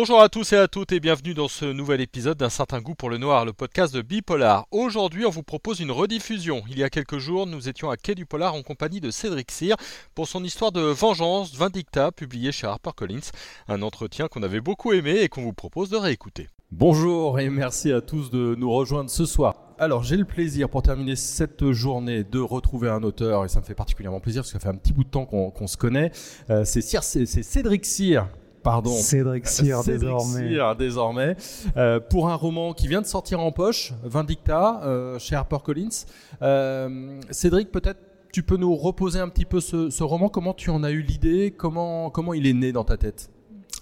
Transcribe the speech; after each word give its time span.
Bonjour 0.00 0.22
à 0.22 0.30
tous 0.30 0.54
et 0.54 0.56
à 0.56 0.66
toutes 0.66 0.92
et 0.92 0.98
bienvenue 0.98 1.34
dans 1.34 1.46
ce 1.46 1.66
nouvel 1.66 2.00
épisode 2.00 2.38
d'un 2.38 2.48
certain 2.48 2.80
goût 2.80 2.94
pour 2.94 3.10
le 3.10 3.18
noir, 3.18 3.44
le 3.44 3.52
podcast 3.52 3.94
de 3.94 4.00
Bipolar. 4.00 4.66
Aujourd'hui, 4.70 5.26
on 5.26 5.30
vous 5.30 5.42
propose 5.42 5.80
une 5.80 5.90
rediffusion. 5.90 6.62
Il 6.70 6.78
y 6.78 6.82
a 6.82 6.88
quelques 6.88 7.18
jours, 7.18 7.46
nous 7.46 7.68
étions 7.68 7.90
à 7.90 7.98
Quai 7.98 8.14
du 8.14 8.24
Polar 8.24 8.54
en 8.54 8.62
compagnie 8.62 9.02
de 9.02 9.10
Cédric 9.10 9.50
Cyr 9.50 9.76
pour 10.14 10.26
son 10.26 10.42
histoire 10.42 10.72
de 10.72 10.80
vengeance, 10.80 11.54
Vindicta, 11.54 12.12
publiée 12.12 12.50
chez 12.50 12.66
HarperCollins. 12.66 13.30
Un 13.68 13.82
entretien 13.82 14.28
qu'on 14.28 14.42
avait 14.42 14.62
beaucoup 14.62 14.94
aimé 14.94 15.18
et 15.20 15.28
qu'on 15.28 15.42
vous 15.42 15.52
propose 15.52 15.90
de 15.90 15.98
réécouter. 15.98 16.48
Bonjour 16.72 17.38
et 17.38 17.50
merci 17.50 17.92
à 17.92 18.00
tous 18.00 18.30
de 18.30 18.54
nous 18.56 18.72
rejoindre 18.72 19.10
ce 19.10 19.26
soir. 19.26 19.74
Alors 19.78 20.02
j'ai 20.02 20.16
le 20.16 20.24
plaisir 20.24 20.70
pour 20.70 20.80
terminer 20.80 21.14
cette 21.14 21.72
journée 21.72 22.24
de 22.24 22.38
retrouver 22.38 22.88
un 22.88 23.02
auteur 23.02 23.44
et 23.44 23.48
ça 23.50 23.60
me 23.60 23.66
fait 23.66 23.74
particulièrement 23.74 24.20
plaisir 24.20 24.40
parce 24.40 24.50
que 24.50 24.58
ça 24.58 24.62
fait 24.62 24.74
un 24.74 24.78
petit 24.78 24.94
bout 24.94 25.04
de 25.04 25.10
temps 25.10 25.26
qu'on 25.26 25.66
se 25.66 25.76
connaît. 25.76 26.10
Euh, 26.48 26.64
c'est 26.64 26.80
Cédric 26.80 27.84
Cyr 27.84 28.28
pardon. 28.62 28.90
Cédric 28.90 29.46
Cyr 29.46 29.82
désormais. 29.84 30.74
désormais. 30.76 31.36
Euh, 31.76 32.00
pour 32.00 32.28
un 32.28 32.34
roman 32.34 32.72
qui 32.72 32.88
vient 32.88 33.00
de 33.00 33.06
sortir 33.06 33.40
en 33.40 33.52
poche, 33.52 33.92
Vindicta, 34.04 34.82
euh, 34.84 35.18
chez 35.18 35.34
HarperCollins. 35.34 36.06
Euh, 36.42 37.20
Cédric, 37.30 37.70
peut-être 37.70 38.00
tu 38.32 38.42
peux 38.42 38.56
nous 38.56 38.76
reposer 38.76 39.18
un 39.18 39.28
petit 39.28 39.44
peu 39.44 39.60
ce, 39.60 40.02
roman. 40.02 40.28
Comment 40.28 40.54
tu 40.54 40.70
en 40.70 40.84
as 40.84 40.90
eu 40.90 41.02
l'idée? 41.02 41.52
Comment, 41.56 42.10
comment 42.10 42.32
il 42.32 42.46
est 42.46 42.52
né 42.52 42.72
dans 42.72 42.84
ta 42.84 42.96
tête? 42.96 43.30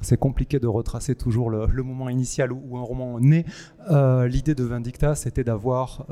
C'est 0.00 0.16
compliqué 0.16 0.58
de 0.58 0.66
retracer 0.66 1.14
toujours 1.14 1.50
le, 1.50 1.82
moment 1.82 2.08
initial 2.08 2.52
où, 2.52 2.78
un 2.78 2.82
roman 2.82 3.20
naît. 3.20 3.44
L'idée 3.90 4.54
de 4.54 4.64
Vindicta, 4.64 5.14
c'était 5.14 5.44
d'avoir 5.44 6.06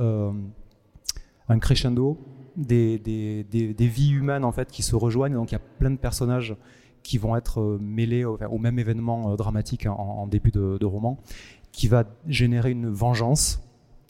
un 1.49 1.59
crescendo, 1.59 2.19
des, 2.57 2.99
des, 2.99 3.45
des, 3.45 3.87
vies 3.87 4.11
humaines 4.11 4.45
en 4.45 4.53
fait 4.53 4.71
qui 4.71 4.83
se 4.83 4.97
rejoignent. 4.97 5.35
Donc 5.35 5.53
il 5.53 5.55
y 5.55 5.57
a 5.57 5.63
plein 5.79 5.91
de 5.91 5.97
personnages 5.97 6.57
qui 7.07 7.19
vont 7.19 7.37
être 7.37 7.61
euh, 7.61 7.79
mêlés 7.81 8.25
au, 8.25 8.59
même 8.59 8.79
événement 8.79 9.33
euh, 9.33 9.37
dramatique 9.37 9.87
en, 9.87 10.27
début 10.27 10.51
de, 10.51 10.85
roman, 10.85 11.19
qui 11.73 11.89
va 11.89 12.05
générer 12.27 12.73
une 12.73 12.89
vengeance. 12.89 13.63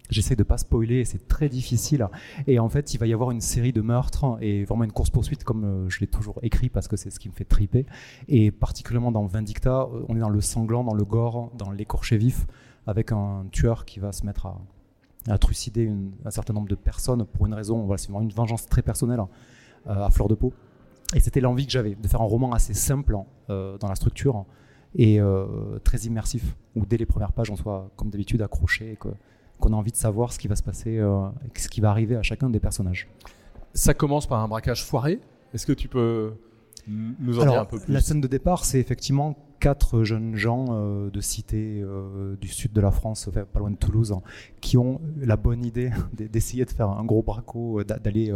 J'essaie 0.08 0.36
de 0.36 0.44
pas 0.44 0.56
spoiler, 0.56 1.04
c'est 1.04 1.26
très 1.26 1.48
difficile. 1.48 2.08
Et 2.46 2.58
en 2.58 2.68
fait, 2.68 2.94
il 2.94 2.98
va 2.98 3.06
y 3.06 3.12
avoir 3.12 3.32
une 3.32 3.40
série 3.40 3.72
de 3.72 3.80
meurtres 3.80 4.38
et 4.40 4.64
vraiment 4.64 4.84
une 4.84 4.92
course 4.92 5.10
poursuite 5.10 5.44
comme 5.44 5.64
euh, 5.64 5.88
je 5.88 6.00
l'ai 6.00 6.06
toujours 6.06 6.38
écrit 6.42 6.68
parce 6.68 6.88
que 6.88 6.96
c'est 6.96 7.10
ce 7.10 7.20
qui 7.20 7.28
me 7.28 7.34
fait 7.34 7.44
triper. 7.44 7.86
Et 8.28 8.50
particulièrement 8.50 9.12
dans 9.12 9.26
Vindicta, 9.26 9.88
on 10.08 10.16
est 10.16 10.20
dans 10.20 10.28
le 10.28 10.40
sanglant, 10.40 10.84
dans 10.84 10.94
le 10.94 11.04
gore, 11.04 11.50
dans 11.58 11.70
l'écorché 11.70 12.16
vif, 12.16 12.46
avec 12.86 13.12
un 13.12 13.46
tueur 13.50 13.84
qui 13.84 14.00
va 14.00 14.12
se 14.12 14.24
mettre 14.24 14.46
à, 15.28 15.38
trucider 15.38 15.92
un 16.24 16.30
certain 16.30 16.54
nombre 16.54 16.68
de 16.68 16.76
personnes 16.76 17.26
pour 17.26 17.46
une 17.46 17.54
raison. 17.54 17.88
C'est 17.96 18.10
vraiment 18.10 18.22
une 18.22 18.32
vengeance 18.32 18.66
très 18.66 18.82
personnelle 18.82 19.20
à 19.86 20.08
fleur 20.10 20.28
de 20.28 20.34
peau. 20.34 20.52
Et 21.14 21.20
c'était 21.20 21.40
l'envie 21.40 21.66
que 21.66 21.72
j'avais 21.72 21.94
de 21.94 22.08
faire 22.08 22.20
un 22.20 22.26
roman 22.26 22.52
assez 22.52 22.74
simple 22.74 23.16
euh, 23.50 23.78
dans 23.78 23.88
la 23.88 23.94
structure 23.94 24.44
et 24.94 25.20
euh, 25.20 25.78
très 25.84 25.98
immersif, 25.98 26.56
où 26.74 26.86
dès 26.86 26.96
les 26.96 27.06
premières 27.06 27.32
pages 27.32 27.50
on 27.50 27.56
soit 27.56 27.90
comme 27.96 28.10
d'habitude 28.10 28.42
accroché 28.42 28.92
et 28.92 28.96
qu'on 28.96 29.72
a 29.72 29.76
envie 29.76 29.92
de 29.92 29.96
savoir 29.96 30.32
ce 30.32 30.38
qui 30.38 30.48
va 30.48 30.56
se 30.56 30.62
passer, 30.62 30.98
euh, 30.98 31.28
ce 31.54 31.68
qui 31.68 31.80
va 31.80 31.90
arriver 31.90 32.16
à 32.16 32.22
chacun 32.22 32.50
des 32.50 32.60
personnages. 32.60 33.08
Ça 33.74 33.94
commence 33.94 34.26
par 34.26 34.40
un 34.40 34.48
braquage 34.48 34.84
foiré. 34.84 35.20
Est-ce 35.52 35.66
que 35.66 35.72
tu 35.72 35.88
peux 35.88 36.32
nous 36.86 37.38
en 37.38 37.46
dire 37.46 37.60
un 37.60 37.64
peu 37.64 37.78
plus 37.78 37.92
La 37.92 38.00
scène 38.00 38.20
de 38.20 38.28
départ, 38.28 38.64
c'est 38.64 38.80
effectivement 38.80 39.36
quatre 39.60 40.04
jeunes 40.04 40.36
gens 40.36 40.66
de 41.08 41.20
cité 41.20 41.82
du 42.40 42.48
sud 42.48 42.72
de 42.72 42.80
la 42.80 42.90
France, 42.90 43.28
pas 43.52 43.58
loin 43.58 43.70
de 43.70 43.76
Toulouse, 43.76 44.14
qui 44.60 44.76
ont 44.76 45.00
la 45.18 45.36
bonne 45.36 45.64
idée 45.64 45.90
d'essayer 46.12 46.64
de 46.64 46.70
faire 46.70 46.90
un 46.90 47.04
gros 47.04 47.22
braco, 47.22 47.82
d'aller 47.82 48.32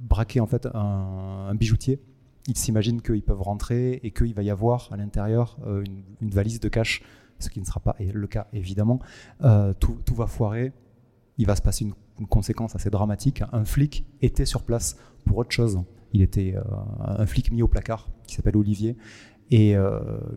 braquer 0.00 0.40
en 0.40 0.46
fait 0.46 0.66
un, 0.74 1.54
bijoutier. 1.54 2.00
Ils 2.48 2.56
s'imaginent 2.56 3.02
qu'ils 3.02 3.22
peuvent 3.22 3.42
rentrer 3.42 4.00
et 4.02 4.10
qu'il 4.10 4.34
va 4.34 4.42
y 4.42 4.50
avoir 4.50 4.88
à 4.92 4.96
l'intérieur 4.96 5.58
euh, 5.66 5.84
une, 6.20 6.30
valise 6.30 6.58
de 6.58 6.68
cash, 6.68 7.02
ce 7.38 7.48
qui 7.50 7.60
ne 7.60 7.64
sera 7.64 7.80
pas 7.80 7.96
le 8.00 8.26
cas 8.26 8.48
évidemment. 8.52 8.98
Euh, 9.42 9.72
tout, 9.74 10.14
va 10.14 10.26
foirer, 10.26 10.72
il 11.38 11.46
va 11.46 11.54
se 11.54 11.62
passer 11.62 11.84
une, 11.84 11.94
conséquence 12.26 12.74
assez 12.76 12.90
dramatique. 12.90 13.42
Un 13.52 13.64
flic 13.64 14.04
était 14.22 14.44
sur 14.44 14.62
place 14.62 14.96
pour 15.24 15.38
autre 15.38 15.52
chose. 15.52 15.80
Il 16.12 16.22
était 16.22 16.54
euh, 16.56 16.62
un 17.00 17.26
flic 17.26 17.52
mis 17.52 17.62
au 17.62 17.68
placard 17.68 18.08
qui 18.26 18.34
s'appelle 18.34 18.56
Olivier 18.56 18.96
et 19.52 19.74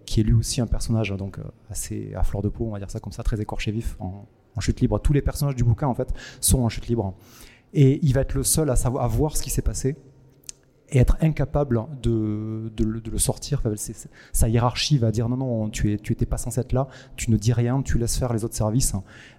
qui 0.07 0.21
est 0.21 0.23
lui 0.23 0.33
aussi 0.33 0.59
un 0.59 0.65
personnage 0.65 1.11
donc 1.11 1.37
assez 1.69 2.15
à 2.15 2.23
fleur 2.23 2.41
de 2.41 2.49
peau, 2.49 2.65
on 2.65 2.71
va 2.71 2.79
dire 2.79 2.89
ça 2.89 2.99
comme 2.99 3.13
ça, 3.13 3.21
très 3.21 3.39
écorché 3.39 3.71
vif, 3.71 3.95
en, 3.99 4.27
en, 4.55 4.59
chute 4.59 4.81
libre. 4.81 4.99
Tous 4.99 5.13
les 5.13 5.21
personnages 5.21 5.55
du 5.55 5.63
bouquin 5.63 5.85
en 5.85 5.93
fait 5.93 6.11
sont 6.41 6.63
en 6.63 6.69
chute 6.69 6.87
libre. 6.87 7.13
Et 7.73 7.99
il 8.03 8.11
va 8.15 8.21
être 8.21 8.33
le 8.33 8.41
seul 8.41 8.71
à, 8.71 8.75
savoir, 8.75 9.03
à 9.03 9.07
voir 9.07 9.37
ce 9.37 9.43
qui 9.43 9.51
s'est 9.51 9.61
passé 9.61 9.95
et 10.93 10.99
être 10.99 11.17
incapable 11.21 11.81
de, 12.03 12.71
de, 12.77 12.83
le 12.83 13.17
sortir. 13.17 13.63
sa 14.31 14.47
hiérarchie 14.47 14.99
va 14.99 15.09
dire 15.11 15.27
non, 15.27 15.37
non, 15.37 15.69
tu 15.69 15.87
n'étais 15.89 16.13
tu 16.13 16.25
pas 16.27 16.37
censé 16.37 16.61
être 16.61 16.71
là, 16.71 16.87
tu 17.15 17.31
ne 17.31 17.37
dis 17.37 17.51
rien, 17.51 17.81
tu 17.81 17.97
laisses 17.97 18.15
faire 18.15 18.31
les 18.31 18.45
autres 18.45 18.55
services. 18.55 18.93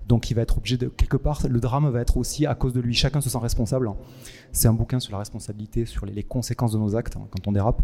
Donc 0.09 0.31
il 0.31 0.35
va 0.35 0.43
être 0.43 0.59
obligé 0.59 0.77
de. 0.77 0.89
Quelque 0.89 1.17
part, 1.17 1.41
le 1.49 1.61
drame 1.61 1.89
va 1.89 2.01
être 2.01 2.17
aussi 2.17 2.45
à 2.45 2.57
cause 2.57 2.73
de 2.73 2.81
lui. 2.81 2.93
Chacun 2.93 3.21
se 3.21 3.31
sent 3.31 3.39
responsable. 3.39 3.89
C'est 4.51 4.67
un 4.67 4.73
bouquin 4.73 4.99
sur 4.99 5.13
la 5.13 5.19
responsabilité, 5.19 5.87
sur 5.87 6.07
les, 6.07 6.25
conséquences 6.25 6.73
de 6.73 6.79
nos 6.79 6.97
actes 6.97 7.17
hein, 7.17 7.29
quand 7.31 7.47
on 7.47 7.53
dérape. 7.53 7.83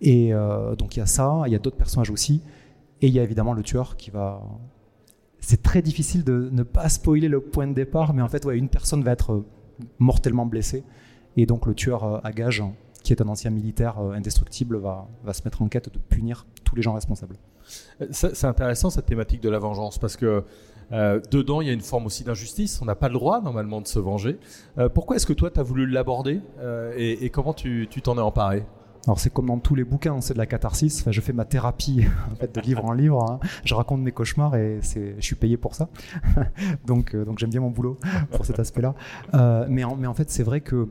Et 0.00 0.34
euh, 0.34 0.74
donc 0.74 0.96
il 0.96 0.98
y 0.98 1.02
a 1.02 1.06
ça, 1.06 1.44
il 1.46 1.52
y 1.52 1.56
a 1.56 1.60
d'autres 1.60 1.76
personnages 1.76 2.10
aussi. 2.10 2.42
Et 3.00 3.06
il 3.06 3.12
y 3.12 3.20
a 3.20 3.22
évidemment 3.22 3.52
le 3.52 3.62
tueur 3.62 3.96
qui 3.96 4.10
va. 4.10 4.42
C'est 5.38 5.62
très 5.62 5.82
difficile 5.82 6.24
de 6.24 6.48
ne 6.50 6.64
pas 6.64 6.88
spoiler 6.88 7.28
le 7.28 7.40
point 7.40 7.68
de 7.68 7.74
départ, 7.74 8.12
mais 8.12 8.22
en 8.22 8.28
fait, 8.28 8.44
ouais, 8.44 8.58
une 8.58 8.68
personne 8.68 9.04
va 9.04 9.12
être 9.12 9.44
mortellement 10.00 10.46
blessé. 10.46 10.82
Et 11.36 11.46
donc 11.46 11.66
le 11.66 11.74
tueur 11.74 12.02
à 12.02 12.28
euh, 12.28 12.30
qui 13.04 13.12
est 13.12 13.22
un 13.22 13.28
ancien 13.28 13.50
militaire 13.50 14.00
euh, 14.00 14.14
indestructible, 14.14 14.78
va, 14.78 15.06
va 15.22 15.32
se 15.32 15.42
mettre 15.44 15.62
en 15.62 15.68
quête 15.68 15.92
de 15.92 15.98
punir 15.98 16.46
tous 16.64 16.74
les 16.74 16.82
gens 16.82 16.94
responsables. 16.94 17.36
Euh, 18.00 18.06
c'est 18.10 18.44
intéressant 18.44 18.90
cette 18.90 19.06
thématique 19.06 19.40
de 19.40 19.48
la 19.48 19.60
vengeance 19.60 19.98
parce 19.98 20.16
que 20.16 20.44
dedans 21.30 21.62
il 21.62 21.66
y 21.66 21.70
a 21.70 21.72
une 21.72 21.80
forme 21.80 22.06
aussi 22.06 22.24
d'injustice. 22.24 22.80
On 22.82 22.84
n'a 22.84 22.94
pas 22.94 23.08
le 23.08 23.14
droit 23.14 23.40
normalement 23.40 23.80
de 23.80 23.86
se 23.86 23.98
venger. 23.98 24.38
pourquoi 24.92 25.16
est-ce 25.16 25.24
que 25.26 25.32
toi 25.32 25.50
tu 25.50 25.58
as 25.58 25.62
voulu 25.62 25.86
l'aborder 25.86 26.40
et, 26.94 27.24
et, 27.24 27.30
comment 27.30 27.54
tu 27.54 27.88
t'en 28.02 28.18
es 28.18 28.20
emparé? 28.20 28.64
Alors 29.06 29.20
c'est 29.20 29.32
comme 29.32 29.46
dans 29.46 29.58
tous 29.58 29.74
les 29.74 29.84
bouquins, 29.84 30.20
c'est 30.20 30.34
de 30.34 30.38
la 30.38 30.46
catharsis. 30.46 31.00
Enfin, 31.00 31.10
je 31.10 31.20
fais 31.20 31.32
ma 31.32 31.44
thérapie 31.44 32.06
en 32.32 32.36
fait, 32.36 32.54
de 32.54 32.60
livre 32.60 32.84
en 32.84 32.92
livre. 32.92 33.22
Hein. 33.22 33.38
Je 33.64 33.74
raconte 33.74 34.00
mes 34.00 34.12
cauchemars 34.12 34.56
et 34.56 34.80
je 34.82 35.20
suis 35.20 35.36
payé 35.36 35.56
pour 35.56 35.74
ça. 35.74 35.88
donc, 36.86 37.14
euh, 37.14 37.24
donc 37.24 37.38
j'aime 37.38 37.50
bien 37.50 37.60
mon 37.60 37.70
boulot 37.70 37.98
pour 38.30 38.46
cet 38.46 38.58
aspect-là. 38.58 38.94
Euh, 39.34 39.66
mais, 39.68 39.84
en, 39.84 39.96
mais 39.96 40.06
en 40.06 40.14
fait, 40.14 40.30
c'est 40.30 40.42
vrai 40.42 40.60
que 40.60 40.88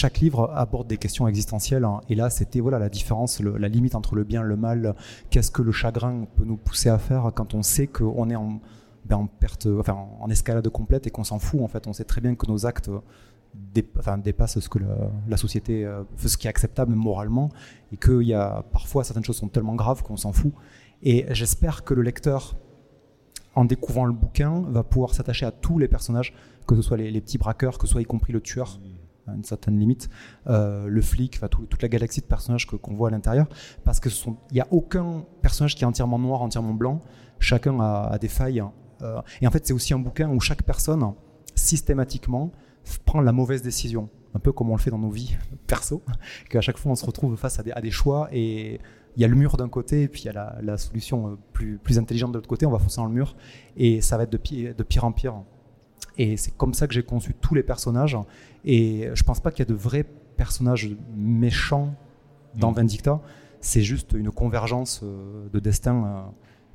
chaque 0.00 0.20
livre 0.20 0.50
aborde 0.54 0.88
des 0.88 0.96
questions 0.96 1.28
existentielles. 1.28 1.84
Hein. 1.84 2.00
Et 2.08 2.14
là, 2.14 2.30
c'était 2.30 2.60
voilà 2.60 2.78
la 2.78 2.88
différence, 2.88 3.40
la 3.40 3.68
limite 3.68 3.94
entre 3.94 4.14
le 4.14 4.24
bien 4.24 4.42
et 4.42 4.46
le 4.46 4.56
mal. 4.56 4.94
Qu'est-ce 5.28 5.50
que 5.50 5.60
le 5.60 5.72
chagrin 5.72 6.24
peut 6.36 6.44
nous 6.44 6.56
pousser 6.56 6.88
à 6.88 6.98
faire 6.98 7.30
quand 7.34 7.52
on 7.52 7.62
sait 7.62 7.86
qu'on 7.86 8.30
est 8.30 8.36
en, 8.36 8.60
ben, 9.04 9.16
en 9.16 9.26
perte, 9.26 9.66
en 9.66 10.30
escalade 10.30 10.66
complète 10.70 11.06
et 11.06 11.10
qu'on 11.10 11.24
s'en 11.24 11.38
fout. 11.38 11.60
En 11.60 11.68
fait, 11.68 11.86
on 11.86 11.92
sait 11.92 12.04
très 12.04 12.22
bien 12.22 12.34
que 12.34 12.46
nos 12.46 12.64
actes 12.64 12.90
dépasse 13.74 14.58
ce 14.58 14.68
que 14.70 14.78
la, 15.28 15.36
société, 15.36 15.84
euh, 15.84 16.02
ce 16.16 16.36
qui 16.38 16.46
est 16.46 16.50
acceptable 16.50 16.94
moralement, 16.94 17.50
et 17.92 17.98
qu'il 17.98 18.22
y 18.22 18.34
a 18.34 18.64
parfois 18.72 19.04
certaines 19.04 19.24
choses 19.24 19.36
sont 19.36 19.48
tellement 19.48 19.74
graves 19.74 20.02
qu'on 20.02 20.16
s'en 20.16 20.32
fout. 20.32 20.52
Et 21.02 21.26
j'espère 21.30 21.84
que 21.84 21.92
le 21.92 22.00
lecteur, 22.00 22.56
en 23.54 23.66
découvrant 23.66 24.06
le 24.06 24.12
bouquin, 24.12 24.62
va 24.68 24.82
pouvoir 24.82 25.12
s'attacher 25.12 25.44
à 25.44 25.50
tous 25.50 25.78
les 25.78 25.88
personnages, 25.88 26.32
que 26.66 26.74
ce 26.76 26.80
soit 26.80 26.96
les, 26.96 27.20
petits 27.20 27.38
braqueurs, 27.38 27.76
que 27.76 27.86
ce 27.86 27.92
soit 27.92 28.00
y 28.00 28.06
compris 28.06 28.32
le 28.32 28.40
tueur, 28.40 28.78
une 29.34 29.44
certaine 29.44 29.78
limite, 29.78 30.08
euh, 30.46 30.86
le 30.86 31.00
flic, 31.00 31.36
enfin, 31.36 31.48
toute 31.48 31.82
la 31.82 31.88
galaxie 31.88 32.20
de 32.20 32.26
personnages 32.26 32.66
qu'on 32.66 32.94
voit 32.94 33.08
à 33.08 33.10
l'intérieur, 33.10 33.46
parce 33.84 34.00
qu'il 34.00 34.12
n'y 34.52 34.60
a 34.60 34.66
aucun 34.70 35.24
personnage 35.42 35.74
qui 35.74 35.84
est 35.84 35.86
entièrement 35.86 36.18
noir, 36.18 36.42
entièrement 36.42 36.74
blanc, 36.74 37.00
chacun 37.38 37.78
a, 37.80 38.18
des 38.18 38.28
failles. 38.28 38.62
Euh, 39.02 39.20
et 39.40 39.46
en 39.46 39.50
fait, 39.50 39.66
c'est 39.66 39.72
aussi 39.72 39.94
un 39.94 39.98
bouquin 39.98 40.28
où 40.30 40.40
chaque 40.40 40.62
personne, 40.62 41.02
systématiquement, 41.54 42.52
prendre 43.04 43.24
la 43.24 43.32
mauvaise 43.32 43.62
décision, 43.62 44.08
un 44.34 44.38
peu 44.38 44.52
comme 44.52 44.70
on 44.70 44.76
le 44.76 44.80
fait 44.80 44.90
dans 44.90 44.98
nos 44.98 45.10
vies 45.10 45.36
perso, 45.66 46.02
qu'à 46.48 46.60
chaque 46.60 46.78
fois 46.78 46.92
on 46.92 46.96
se 46.96 47.06
retrouve 47.06 47.36
face 47.36 47.58
à 47.58 47.80
des, 47.80 47.90
choix 47.90 48.28
et 48.32 48.80
il 49.16 49.22
y 49.22 49.24
a 49.24 49.28
le 49.28 49.34
mur 49.34 49.56
d'un 49.56 49.68
côté 49.68 50.02
et 50.02 50.08
puis 50.08 50.22
il 50.22 50.26
y 50.26 50.28
a 50.28 50.60
la, 50.62 50.78
solution 50.78 51.32
euh, 51.32 51.78
plus, 51.82 51.98
intelligente 51.98 52.32
de 52.32 52.38
l'autre 52.38 52.48
côté, 52.48 52.64
on 52.66 52.70
va 52.70 52.78
foncer 52.78 52.96
dans 52.96 53.06
le 53.06 53.12
mur 53.12 53.36
et 53.76 54.00
ça 54.00 54.16
va 54.16 54.22
être 54.22 54.32
de 54.32 54.72
de 54.72 54.82
pire 54.82 55.04
en 55.04 55.12
pire. 55.12 55.42
Et 56.18 56.36
c'est 56.36 56.56
comme 56.56 56.74
ça 56.74 56.86
que 56.86 56.94
j'ai 56.94 57.02
conçu 57.02 57.34
tous 57.34 57.54
les 57.54 57.62
personnages 57.62 58.16
et 58.64 59.08
je 59.14 59.22
pense 59.22 59.40
pas 59.40 59.50
qu'il 59.50 59.60
y 59.60 59.68
a 59.68 59.72
de 59.72 59.74
vrais 59.74 60.04
personnages 60.36 60.90
méchants 61.14 61.94
dans 62.54 62.72
mmh. 62.72 62.76
Vindicta, 62.76 63.20
c'est 63.60 63.82
juste 63.82 64.12
une 64.12 64.30
convergence 64.30 65.00
euh, 65.02 65.48
de 65.52 65.60
destin 65.60 66.04
euh, 66.04 66.20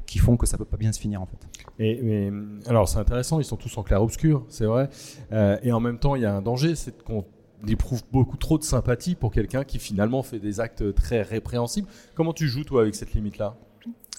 qui 0.06 0.20
font 0.20 0.38
que 0.38 0.46
ça 0.46 0.58
peut 0.58 0.66
pas 0.66 0.78
bien 0.78 0.92
se 0.92 1.00
finir 1.00 1.22
en 1.22 1.26
fait. 1.26 1.48
Et, 1.80 2.00
mais, 2.02 2.32
alors 2.68 2.88
c'est 2.88 3.00
intéressant, 3.00 3.40
ils 3.40 3.46
sont 3.46 3.58
tous 3.58 3.76
en 3.78 3.84
clair-obscur, 3.84 4.46
c'est 4.50 4.66
vrai. 4.66 4.90
Euh, 5.32 5.58
et 5.64 5.72
en 5.72 5.80
même 5.80 5.98
temps, 5.98 6.16
il 6.16 6.22
y 6.22 6.26
a 6.26 6.34
un 6.34 6.42
danger, 6.42 6.76
c'est 6.76 7.04
qu'on 7.04 7.26
éprouve 7.68 8.04
beaucoup 8.12 8.38
trop 8.38 8.58
de 8.58 8.64
sympathie 8.64 9.16
pour 9.16 9.32
quelqu'un 9.32 9.64
qui 9.64 9.80
finalement 9.80 10.22
fait 10.24 10.40
des 10.40 10.60
actes 10.60 10.94
très 10.94 11.22
répréhensibles. 11.22 11.88
Comment 12.14 12.34
tu 12.34 12.48
joues 12.48 12.64
toi 12.64 12.82
avec 12.82 12.96
cette 12.96 13.14
limite-là? 13.14 13.58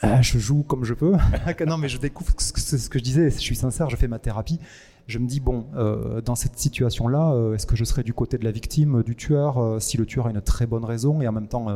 Euh, 0.05 0.21
je 0.21 0.39
joue 0.39 0.63
comme 0.63 0.85
je 0.85 0.95
peux. 0.95 1.15
non, 1.67 1.79
mais 1.79 1.89
je 1.89 1.99
découvre 1.99 2.33
ce 2.39 2.53
que, 2.53 2.61
ce 2.61 2.89
que 2.89 2.99
je 2.99 3.05
disais. 3.05 3.31
Je 3.31 3.39
suis 3.39 3.57
sincère, 3.57 3.89
je 3.89 3.97
fais 3.97 4.09
ma 4.09 4.19
thérapie. 4.19 4.59
Je 5.07 5.19
me 5.19 5.27
dis, 5.27 5.41
bon, 5.41 5.67
euh, 5.77 6.21
dans 6.21 6.35
cette 6.35 6.59
situation-là, 6.59 7.33
euh, 7.33 7.55
est-ce 7.55 7.67
que 7.67 7.77
je 7.77 7.85
serais 7.85 8.03
du 8.03 8.13
côté 8.13 8.39
de 8.39 8.45
la 8.45 8.51
victime, 8.51 9.03
du 9.05 9.15
tueur, 9.15 9.81
si 9.81 9.97
le 9.97 10.07
tueur 10.07 10.27
a 10.27 10.31
une 10.31 10.41
très 10.41 10.67
bonne 10.67 10.85
raison 10.85 11.21
Et 11.21 11.29
en 11.29 11.33
même 11.33 11.49
temps, 11.49 11.67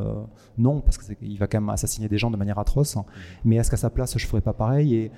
non, 0.58 0.80
parce 0.80 0.98
qu'il 0.98 1.38
va 1.38 1.46
quand 1.46 1.60
même 1.60 1.70
assassiner 1.70 2.08
des 2.08 2.18
gens 2.18 2.30
de 2.30 2.36
manière 2.36 2.58
atroce. 2.58 2.96
Mmh. 2.96 3.02
Mais 3.44 3.56
est-ce 3.56 3.70
qu'à 3.70 3.76
sa 3.76 3.90
place, 3.90 4.18
je 4.18 4.26
ferais 4.26 4.40
pas 4.40 4.52
pareil 4.52 4.94
Et 4.94 5.10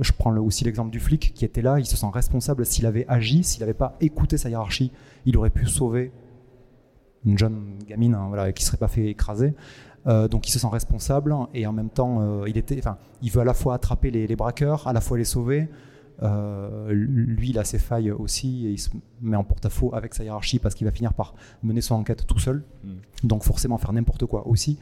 je 0.00 0.12
prends 0.12 0.36
aussi 0.36 0.64
l'exemple 0.64 0.90
du 0.90 1.00
flic 1.00 1.32
qui 1.34 1.44
était 1.44 1.62
là, 1.62 1.78
il 1.78 1.86
se 1.86 1.96
sent 1.96 2.06
responsable. 2.12 2.66
S'il 2.66 2.86
avait 2.86 3.06
agi, 3.08 3.44
s'il 3.44 3.60
n'avait 3.60 3.74
pas 3.74 3.96
écouté 4.00 4.36
sa 4.36 4.48
hiérarchie, 4.48 4.90
il 5.24 5.36
aurait 5.36 5.50
pu 5.50 5.66
sauver 5.66 6.12
une 7.24 7.38
jeune 7.38 7.78
gamine 7.86 8.14
hein, 8.14 8.26
voilà, 8.28 8.52
qui 8.52 8.64
ne 8.64 8.66
serait 8.66 8.76
pas 8.76 8.88
fait 8.88 9.06
écraser. 9.06 9.54
Euh, 10.06 10.28
donc 10.28 10.46
il 10.46 10.50
se 10.50 10.58
sent 10.58 10.68
responsable 10.70 11.34
et 11.54 11.66
en 11.66 11.72
même 11.72 11.88
temps, 11.88 12.20
euh, 12.20 12.48
il, 12.48 12.58
était, 12.58 12.80
il 13.22 13.30
veut 13.30 13.40
à 13.40 13.44
la 13.44 13.54
fois 13.54 13.74
attraper 13.74 14.10
les, 14.10 14.36
braqueurs, 14.36 14.86
à 14.86 14.92
la 14.92 15.00
fois 15.00 15.16
les 15.16 15.24
sauver. 15.24 15.68
Euh, 16.22 16.92
lui, 16.92 17.50
il 17.50 17.58
a 17.58 17.64
ses 17.64 17.78
failles 17.78 18.10
aussi 18.10 18.66
et 18.66 18.70
il 18.70 18.78
se 18.78 18.90
met 19.20 19.36
en 19.36 19.44
porte-à-faux 19.44 19.94
avec 19.94 20.14
sa 20.14 20.24
hiérarchie 20.24 20.58
parce 20.58 20.74
qu'il 20.74 20.86
va 20.86 20.92
finir 20.92 21.12
par 21.12 21.34
mener 21.62 21.80
son 21.80 21.96
enquête 21.96 22.26
tout 22.26 22.38
seul. 22.38 22.64
Mm. 22.84 22.88
Donc 23.24 23.42
forcément 23.42 23.78
faire 23.78 23.92
n'importe 23.92 24.26
quoi 24.26 24.46
aussi. 24.46 24.78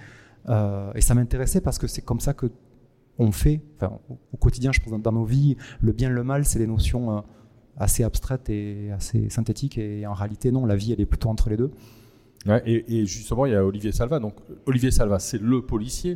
et 0.49 1.01
ça 1.01 1.15
m'intéressait 1.15 1.61
parce 1.61 1.79
que 1.79 1.87
c'est 1.87 2.03
comme 2.03 2.21
ça 2.21 2.35
que 2.35 2.51
on 3.19 3.31
fait, 3.31 3.61
au 4.33 4.37
quotidien, 4.39 4.73
je 4.73 4.81
pense, 4.81 5.01
dans 5.01 5.13
nos 5.13 5.25
vies, 5.25 5.57
le 5.81 5.93
bien 5.93 6.09
et 6.09 6.13
le 6.13 6.25
mal, 6.25 6.47
c'est 6.47 6.59
des 6.59 6.67
notions 6.67 7.23
assez 7.77 8.05
abstraites 8.05 8.49
et 8.49 8.91
assez 8.91 9.29
synthétiques. 9.29 9.77
Et 9.79 10.07
en 10.07 10.15
réalité, 10.15 10.51
non, 10.51 10.65
la 10.65 10.77
vie, 10.77 10.93
elle 10.93 11.01
est 11.01 11.07
plutôt 11.07 11.29
entre 11.29 11.51
les 11.51 11.59
deux 11.59 11.71
et, 12.67 13.07
justement, 13.07 13.47
il 13.47 13.53
y 13.53 13.57
a 13.57 13.65
Olivier 13.65 13.93
Salva. 13.93 14.19
Donc, 14.19 14.35
Olivier 14.67 14.91
Salva, 14.91 15.19
c'est 15.19 15.41
le 15.41 15.63
policier. 15.63 16.15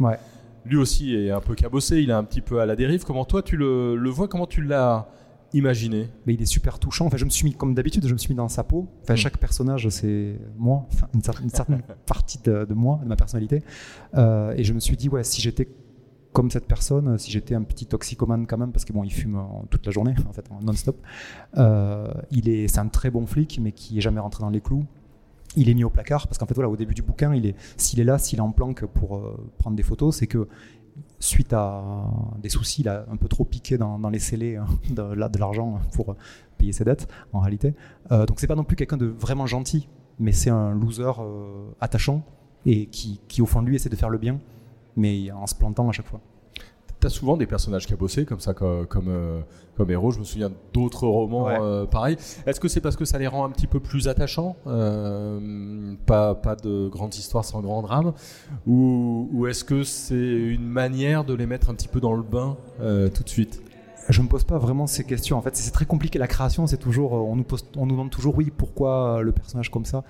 Lui 0.66 0.76
aussi 0.76 1.14
est 1.14 1.30
un 1.30 1.40
peu 1.40 1.54
cabossé, 1.54 2.00
il 2.00 2.10
est 2.10 2.14
un 2.14 2.24
petit 2.24 2.40
peu 2.40 2.60
à 2.60 2.66
la 2.66 2.76
dérive. 2.76 3.04
Comment 3.04 3.24
toi, 3.24 3.42
tu 3.42 3.56
le, 3.56 4.08
vois 4.08 4.28
Comment 4.28 4.46
tu 4.46 4.62
l'as 4.62 5.08
imaginé? 5.52 6.08
Mais 6.26 6.34
il 6.34 6.42
est 6.42 6.46
super 6.46 6.78
touchant. 6.78 7.06
Enfin, 7.06 7.16
je 7.16 7.24
me 7.24 7.30
suis 7.30 7.44
mis, 7.44 7.54
comme 7.54 7.74
d'habitude, 7.74 8.06
je 8.06 8.12
me 8.12 8.18
suis 8.18 8.30
mis 8.30 8.36
dans 8.36 8.48
sa 8.48 8.64
peau. 8.64 8.88
Enfin, 9.02 9.14
mm. 9.14 9.18
Chaque 9.18 9.38
personnage, 9.38 9.88
c'est 9.90 10.40
moi, 10.56 10.86
une, 11.14 11.22
certaine, 11.22 11.82
partie 12.06 12.38
de, 12.44 12.66
moi, 12.70 12.98
de 13.02 13.08
ma 13.08 13.16
personnalité. 13.16 13.62
Euh, 14.14 14.54
et 14.56 14.64
je 14.64 14.72
me 14.72 14.80
suis 14.80 14.96
dit, 14.96 15.08
ouais, 15.08 15.22
si 15.22 15.40
j'étais 15.40 15.68
comme 16.32 16.50
cette 16.50 16.66
personne, 16.66 17.16
si 17.16 17.30
j'étais 17.30 17.54
un 17.54 17.62
petit 17.62 17.86
toxicomane 17.86 18.46
quand 18.46 18.58
même, 18.58 18.72
parce 18.72 18.84
que 18.84 18.92
bon, 18.92 19.04
il 19.04 19.12
fume 19.12 19.40
toute 19.70 19.86
la 19.86 19.92
journée, 19.92 20.14
en 20.28 20.32
fait, 20.32 20.50
non-stop. 20.62 21.00
Euh, 21.56 22.12
il 22.32 22.48
est, 22.48 22.66
c'est 22.68 22.80
un 22.80 22.88
très 22.88 23.10
bon 23.10 23.24
flic, 23.24 23.60
mais 23.62 23.72
qui 23.72 23.98
est 23.98 24.02
jamais 24.02 24.20
rentré 24.20 24.42
dans 24.42 24.50
les 24.50 24.60
clous 24.60 24.84
il 25.56 25.68
est 25.68 25.74
mis 25.74 25.84
au 25.84 25.90
placard 25.90 26.28
parce 26.28 26.38
qu'en 26.38 26.46
fait 26.46 26.54
voilà 26.54 26.68
au 26.68 26.76
début 26.76 26.94
du 26.94 27.02
bouquin 27.02 27.34
il 27.34 27.46
est 27.46 27.56
s'il 27.76 27.98
est 28.00 28.04
là 28.04 28.18
s'il 28.18 28.38
est 28.38 28.42
en 28.42 28.52
planque 28.52 28.84
pour 28.86 29.16
euh, 29.16 29.36
prendre 29.58 29.76
des 29.76 29.82
photos 29.82 30.16
c'est 30.16 30.26
que 30.26 30.48
suite 31.18 31.52
à 31.52 31.82
des 32.42 32.48
soucis 32.48 32.82
il 32.82 32.88
a 32.88 33.06
un 33.10 33.16
peu 33.16 33.28
trop 33.28 33.44
piqué 33.44 33.76
dans, 33.76 34.08
les 34.08 34.18
scellés 34.18 34.56
hein, 34.56 34.66
de, 34.90 35.38
l'argent 35.38 35.80
pour 35.92 36.16
payer 36.56 36.72
ses 36.72 36.84
dettes 36.84 37.06
en 37.34 37.40
réalité. 37.40 37.74
Euh, 38.12 38.24
donc 38.24 38.40
c'est 38.40 38.46
pas 38.46 38.54
non 38.54 38.64
plus 38.64 38.76
quelqu'un 38.76 38.96
de 38.96 39.06
vraiment 39.06 39.46
gentil 39.46 39.88
mais 40.18 40.32
c'est 40.32 40.50
un 40.50 40.72
loser 40.72 41.12
euh, 41.20 41.66
attachant 41.80 42.22
et 42.64 42.86
qui, 42.86 43.20
qui 43.28 43.42
au 43.42 43.46
fond 43.46 43.62
de 43.62 43.66
lui 43.66 43.76
essaie 43.76 43.90
de 43.90 43.96
faire 43.96 44.08
le 44.08 44.18
bien 44.18 44.40
mais 44.96 45.30
en 45.32 45.46
se 45.46 45.54
plantant 45.54 45.88
à 45.88 45.92
chaque 45.92 46.06
fois 46.06 46.20
T'as 47.06 47.10
souvent 47.10 47.36
des 47.36 47.46
personnages 47.46 47.86
cabossés 47.86 48.24
comme 48.24 48.40
ça, 48.40 48.52
comme, 48.52 48.84
comme, 48.84 49.06
euh, 49.06 49.40
comme 49.76 49.88
héros. 49.92 50.10
Je 50.10 50.18
me 50.18 50.24
souviens 50.24 50.50
d'autres 50.72 51.06
romans 51.06 51.48
euh, 51.48 51.84
pareils. 51.84 52.16
Est-ce 52.46 52.58
que 52.58 52.66
c'est 52.66 52.80
parce 52.80 52.96
que 52.96 53.04
ça 53.04 53.16
les 53.16 53.28
rend 53.28 53.44
un 53.44 53.50
petit 53.50 53.68
peu 53.68 53.78
plus 53.78 54.08
attachants 54.08 54.56
euh, 54.66 55.94
pas, 56.04 56.34
pas 56.34 56.56
de 56.56 56.88
grandes 56.88 57.14
histoires 57.14 57.44
sans 57.44 57.60
grand 57.60 57.82
drame 57.82 58.12
Ou, 58.66 59.28
ou 59.32 59.46
est-ce 59.46 59.62
que 59.62 59.84
c'est 59.84 60.16
une 60.16 60.66
manière 60.66 61.22
de 61.22 61.32
les 61.32 61.46
mettre 61.46 61.70
un 61.70 61.74
petit 61.74 61.86
peu 61.86 62.00
dans 62.00 62.16
le 62.16 62.24
bain 62.24 62.56
tout 62.80 63.22
de 63.22 63.28
suite? 63.28 63.62
Je 64.08 64.20
me 64.20 64.26
pose 64.26 64.42
pas 64.42 64.58
vraiment 64.58 64.88
ces 64.88 65.04
questions. 65.04 65.38
En 65.38 65.42
fait, 65.42 65.54
c'est 65.54 65.70
très 65.70 65.86
compliqué. 65.86 66.18
La 66.18 66.26
création, 66.26 66.66
c'est 66.66 66.76
toujours, 66.76 67.12
on 67.12 67.36
nous, 67.36 67.44
pose, 67.44 67.66
on 67.76 67.86
nous 67.86 67.92
demande 67.92 68.10
toujours, 68.10 68.36
oui, 68.36 68.50
pourquoi 68.50 69.22
le 69.22 69.30
personnage 69.30 69.70
comme 69.70 69.84
ça? 69.84 70.02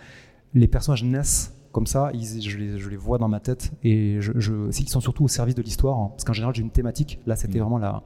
Les 0.54 0.66
personnages 0.66 1.04
naissent 1.04 1.52
comme 1.76 1.86
ça, 1.86 2.10
je, 2.14 2.56
les, 2.88 2.96
vois 2.96 3.18
dans 3.18 3.28
ma 3.28 3.38
tête 3.38 3.70
et 3.82 4.16
je, 4.22 4.32
je, 4.36 4.70
ils 4.80 4.88
sont 4.88 5.02
surtout 5.02 5.24
au 5.24 5.28
service 5.28 5.54
de 5.54 5.60
l'histoire. 5.60 5.98
Hein. 5.98 6.08
parce 6.12 6.24
qu'en 6.24 6.32
général, 6.32 6.54
j'ai 6.54 6.62
une 6.62 6.70
thématique. 6.70 7.20
Là, 7.26 7.36
c'était 7.36 7.58
mm. 7.58 7.60
vraiment 7.60 7.76
la. 7.76 8.02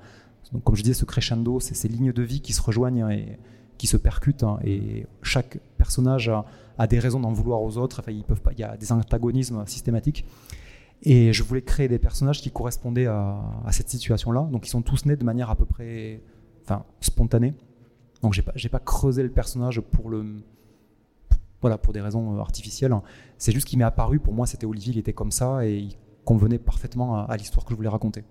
Donc, 0.52 0.64
comme 0.64 0.74
je 0.74 0.82
disais, 0.82 0.94
ce 0.94 1.04
crescendo, 1.04 1.60
c'est 1.60 1.76
ces 1.76 1.86
lignes 1.86 2.12
de 2.12 2.22
vie 2.22 2.40
qui 2.40 2.52
se 2.52 2.60
rejoignent 2.60 3.08
et 3.10 3.38
qui 3.78 3.86
se 3.86 3.96
percutent. 3.96 4.42
Hein. 4.42 4.58
et 4.64 5.06
chaque 5.22 5.60
personnage 5.78 6.32
a, 6.78 6.86
des 6.88 6.98
raisons 6.98 7.20
d'en 7.20 7.32
vouloir 7.32 7.62
aux 7.62 7.78
autres. 7.78 8.00
Enfin, 8.00 8.10
ils 8.10 8.24
peuvent 8.24 8.42
pas. 8.42 8.50
Il 8.50 8.58
y 8.58 8.64
a 8.64 8.76
des 8.76 8.90
antagonismes 8.90 9.64
systématiques. 9.66 10.26
Et 11.04 11.32
je 11.32 11.44
voulais 11.44 11.62
créer 11.62 11.86
des 11.86 12.00
personnages 12.00 12.42
qui 12.42 12.50
correspondaient 12.50 13.06
à, 13.06 13.40
cette 13.70 13.88
situation-là. 13.88 14.48
Donc, 14.50 14.66
ils 14.66 14.70
sont 14.70 14.82
tous 14.82 15.06
nés 15.06 15.14
de 15.14 15.24
manière 15.24 15.48
à 15.48 15.54
peu 15.54 15.64
près, 15.64 16.22
enfin, 16.64 16.84
spontanée. 17.00 17.54
Donc, 18.20 18.32
j'ai 18.32 18.42
pas, 18.42 18.52
j'ai 18.56 18.68
pas 18.68 18.80
creusé 18.80 19.22
le 19.22 19.30
personnage 19.30 19.80
pour 19.80 20.10
le 20.10 20.42
voilà, 21.60 21.78
pour 21.78 21.92
des 21.92 22.00
raisons 22.00 22.36
euh, 22.36 22.40
artificielles. 22.40 22.94
C'est 23.38 23.52
juste 23.52 23.66
qu'il 23.66 23.78
m'est 23.78 23.84
apparu, 23.84 24.18
pour 24.18 24.34
moi, 24.34 24.46
c'était 24.46 24.66
Olivier, 24.66 24.92
il 24.94 24.98
était 24.98 25.12
comme 25.12 25.30
ça 25.30 25.66
et 25.66 25.78
il 25.78 25.92
convenait 26.24 26.58
parfaitement 26.58 27.26
à, 27.26 27.36
l'histoire 27.36 27.64
que 27.64 27.70
je 27.70 27.76
voulais 27.76 27.88
raconter. 27.88 28.24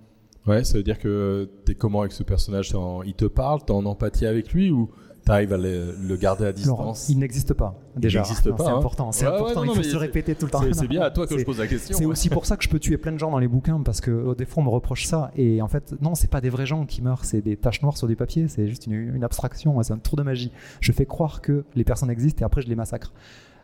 Ouais, 0.47 0.63
ça 0.63 0.77
veut 0.77 0.83
dire 0.83 0.97
que 0.99 1.49
tu 1.65 1.73
es 1.73 1.75
comment 1.75 2.01
avec 2.01 2.13
ce 2.13 2.23
personnage? 2.23 2.73
Il 3.05 3.13
te 3.13 3.25
parle, 3.25 3.63
tu 3.65 3.73
en 3.73 3.85
empathie 3.85 4.25
avec 4.25 4.53
lui 4.53 4.71
ou 4.71 4.89
arrives 5.31 5.53
à 5.53 5.57
le, 5.57 6.15
garder 6.15 6.45
à 6.45 6.53
distance 6.53 7.09
Il 7.09 7.19
n'existe 7.19 7.53
pas, 7.53 7.79
déjà. 7.95 8.19
Il 8.19 8.21
n'existe 8.23 8.51
pas. 8.51 8.65
C'est 8.65 8.69
hein. 8.69 8.77
important, 8.77 9.11
c'est 9.11 9.25
important 9.25 9.63
il 9.63 9.75
faut 9.75 9.83
se 9.83 9.97
répéter 9.97 10.35
tout 10.35 10.45
le 10.45 10.51
temps. 10.51 10.61
C'est 10.71 10.87
bien 10.87 11.01
à 11.01 11.11
toi 11.11 11.27
que 11.27 11.37
je 11.37 11.45
pose 11.45 11.59
la 11.59 11.67
question. 11.67 11.97
C'est 11.97 12.05
aussi 12.05 12.29
pour 12.29 12.45
ça 12.45 12.57
que 12.57 12.63
je 12.63 12.69
peux 12.69 12.79
tuer 12.79 12.97
plein 12.97 13.11
de 13.11 13.19
gens 13.19 13.31
dans 13.31 13.39
les 13.39 13.47
bouquins, 13.47 13.81
parce 13.81 14.01
que 14.01 14.11
oh, 14.11 14.35
des 14.35 14.45
fois 14.45 14.61
on 14.61 14.65
me 14.65 14.71
reproche 14.71 15.05
ça. 15.05 15.31
Et 15.35 15.61
en 15.61 15.67
fait, 15.67 15.95
non, 16.01 16.15
c'est 16.15 16.29
pas 16.29 16.41
des 16.41 16.49
vrais 16.49 16.65
gens 16.65 16.85
qui 16.85 17.01
meurent, 17.01 17.25
c'est 17.25 17.41
des 17.41 17.57
taches 17.57 17.81
noires 17.81 17.97
sur 17.97 18.07
du 18.07 18.15
papier, 18.15 18.47
c'est 18.47 18.67
juste 18.67 18.87
une, 18.87 18.93
une 18.93 19.23
abstraction, 19.23 19.81
c'est 19.83 19.93
un 19.93 19.97
tour 19.97 20.17
de 20.17 20.23
magie. 20.23 20.51
Je 20.81 20.91
fais 20.91 21.05
croire 21.05 21.41
que 21.41 21.63
les 21.75 21.83
personnes 21.83 22.09
existent 22.09 22.41
et 22.41 22.45
après 22.45 22.61
je 22.61 22.67
les 22.67 22.75
massacre. 22.75 23.13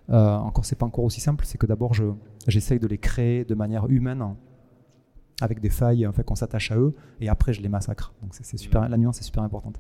Euh, 0.10 0.36
encore, 0.36 0.66
c'est 0.66 0.76
pas 0.76 0.86
encore 0.86 1.04
aussi 1.04 1.22
simple, 1.22 1.46
c'est 1.46 1.58
que 1.58 1.66
d'abord, 1.66 1.94
j'essaye 2.48 2.80
de 2.80 2.88
les 2.88 2.98
créer 2.98 3.44
de 3.46 3.56
manière 3.56 3.88
humaine, 3.88 4.36
avec 5.42 5.60
des 5.60 5.70
failles, 5.70 6.08
en 6.08 6.14
fait, 6.14 6.24
qu'on 6.24 6.36
s'attache 6.36 6.72
à 6.72 6.78
eux, 6.78 6.96
et 7.20 7.28
après, 7.28 7.54
je 7.54 7.62
les 7.62 7.70
massacre. 7.70 8.14
Donc, 8.22 8.34
c'est 8.34 8.58
super, 8.58 8.88
la 8.88 8.98
nuance 8.98 9.20
est 9.20 9.24
super 9.24 9.44
importante. 9.44 9.80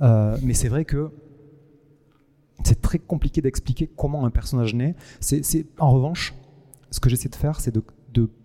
Euh, 0.00 0.36
mais 0.42 0.54
c'est 0.54 0.68
vrai 0.68 0.84
que 0.84 1.10
c'est 2.64 2.80
très 2.80 2.98
compliqué 2.98 3.40
d'expliquer 3.42 3.90
comment 3.96 4.24
un 4.24 4.30
personnage 4.30 4.74
naît. 4.74 4.94
C'est, 5.20 5.66
en 5.78 5.92
revanche, 5.92 6.34
ce 6.90 7.00
que 7.00 7.08
j'essaie 7.08 7.28
de 7.28 7.34
faire, 7.34 7.60
c'est 7.60 7.74
de, 7.74 7.82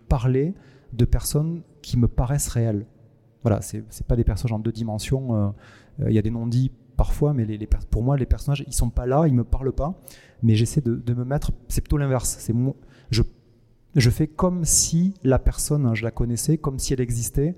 parler 0.10 0.54
de 0.92 1.06
personnes 1.06 1.62
qui 1.82 1.98
me 1.98 2.10
paraissent 2.10 2.50
réelles. 2.50 2.86
Voilà, 3.44 3.62
c'est, 3.62 3.84
pas 4.06 4.18
des 4.18 4.26
personnages 4.26 4.52
en 4.52 4.60
deux 4.60 4.74
dimensions. 4.74 5.54
Euh, 6.00 6.10
il 6.10 6.14
y 6.14 6.20
a 6.20 6.22
des 6.22 6.32
non-dits 6.32 6.72
parfois, 6.98 7.34
mais 7.34 7.46
les, 7.46 7.66
pour 7.90 8.04
moi, 8.04 8.18
les 8.18 8.26
personnages, 8.26 8.66
ils 8.68 8.74
sont 8.74 8.90
pas 8.90 9.06
là, 9.06 9.26
ils 9.26 9.34
me 9.34 9.46
parlent 9.46 9.72
pas 9.72 9.96
mais 10.44 10.56
j'essaie 10.56 10.82
de, 10.82 11.14
me 11.14 11.24
mettre. 11.24 11.52
C'est 11.68 11.82
plutôt 11.82 11.98
l'inverse. 11.98 12.36
C'est 12.40 12.54
je, 13.10 13.22
je 13.96 14.10
fais 14.10 14.28
comme 14.28 14.66
si 14.66 15.14
la 15.24 15.40
personne, 15.40 15.94
je 15.96 16.04
la 16.04 16.12
connaissais, 16.12 16.58
comme 16.58 16.80
si 16.80 16.94
elle 16.94 17.02
existait, 17.02 17.56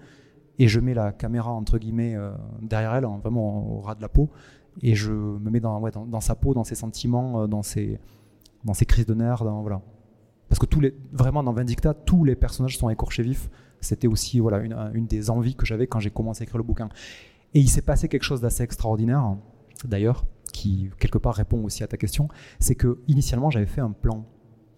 et 0.60 0.68
je 0.68 0.80
mets 0.80 0.94
la 0.94 1.12
caméra 1.12 1.52
entre 1.52 1.78
guillemets 1.78 2.16
euh, 2.16 2.32
derrière 2.62 2.94
elle, 2.94 3.06
vraiment 3.06 3.78
au 3.78 3.82
ras 3.82 3.96
de 3.96 4.02
la 4.02 4.10
peau, 4.10 4.30
et 4.82 4.96
je 4.96 5.12
me 5.12 5.50
mets 5.50 5.60
dans, 5.60 6.22
sa 6.22 6.36
peau, 6.36 6.54
dans 6.54 6.64
ses 6.64 6.76
sentiments, 6.76 7.44
euh, 7.44 7.48
dans 7.48 7.64
ses, 7.64 8.00
crises 8.88 9.06
de 9.06 9.14
nerfs. 9.14 9.44
Parce 10.50 10.60
que 10.60 10.94
vraiment 11.12 11.44
dans 11.44 11.54
Vindicta, 11.54 11.94
tous 11.94 12.24
les 12.24 12.36
personnages 12.36 12.78
sont 12.78 12.90
écorchés 12.90 13.24
vifs. 13.24 13.50
C'était 13.82 14.08
aussi 14.08 14.40
une, 14.40 15.08
des 15.08 15.30
envies 15.30 15.56
que 15.56 15.66
j'avais 15.66 15.88
quand 15.88 16.00
j'ai 16.00 16.12
commencé 16.12 16.42
à 16.42 16.44
écrire 16.44 16.58
le 16.58 16.64
bouquin. 16.64 16.90
Et 17.54 17.60
il 17.60 17.70
s'est 17.70 17.82
passé 17.82 18.08
quelque 18.08 18.24
chose 18.24 18.42
d'assez 18.42 18.64
extraordinaire, 18.64 19.36
d'ailleurs, 19.86 20.26
qui 20.52 20.90
quelque 21.00 21.18
part 21.18 21.36
répond 21.36 21.64
aussi 21.64 21.84
à 21.84 21.88
ta 21.88 21.98
question, 21.98 22.28
c'est 22.60 22.76
que 22.76 23.02
initialement 23.08 23.50
j'avais 23.50 23.66
fait 23.66 23.82
un 23.82 23.92
plan, 23.92 24.26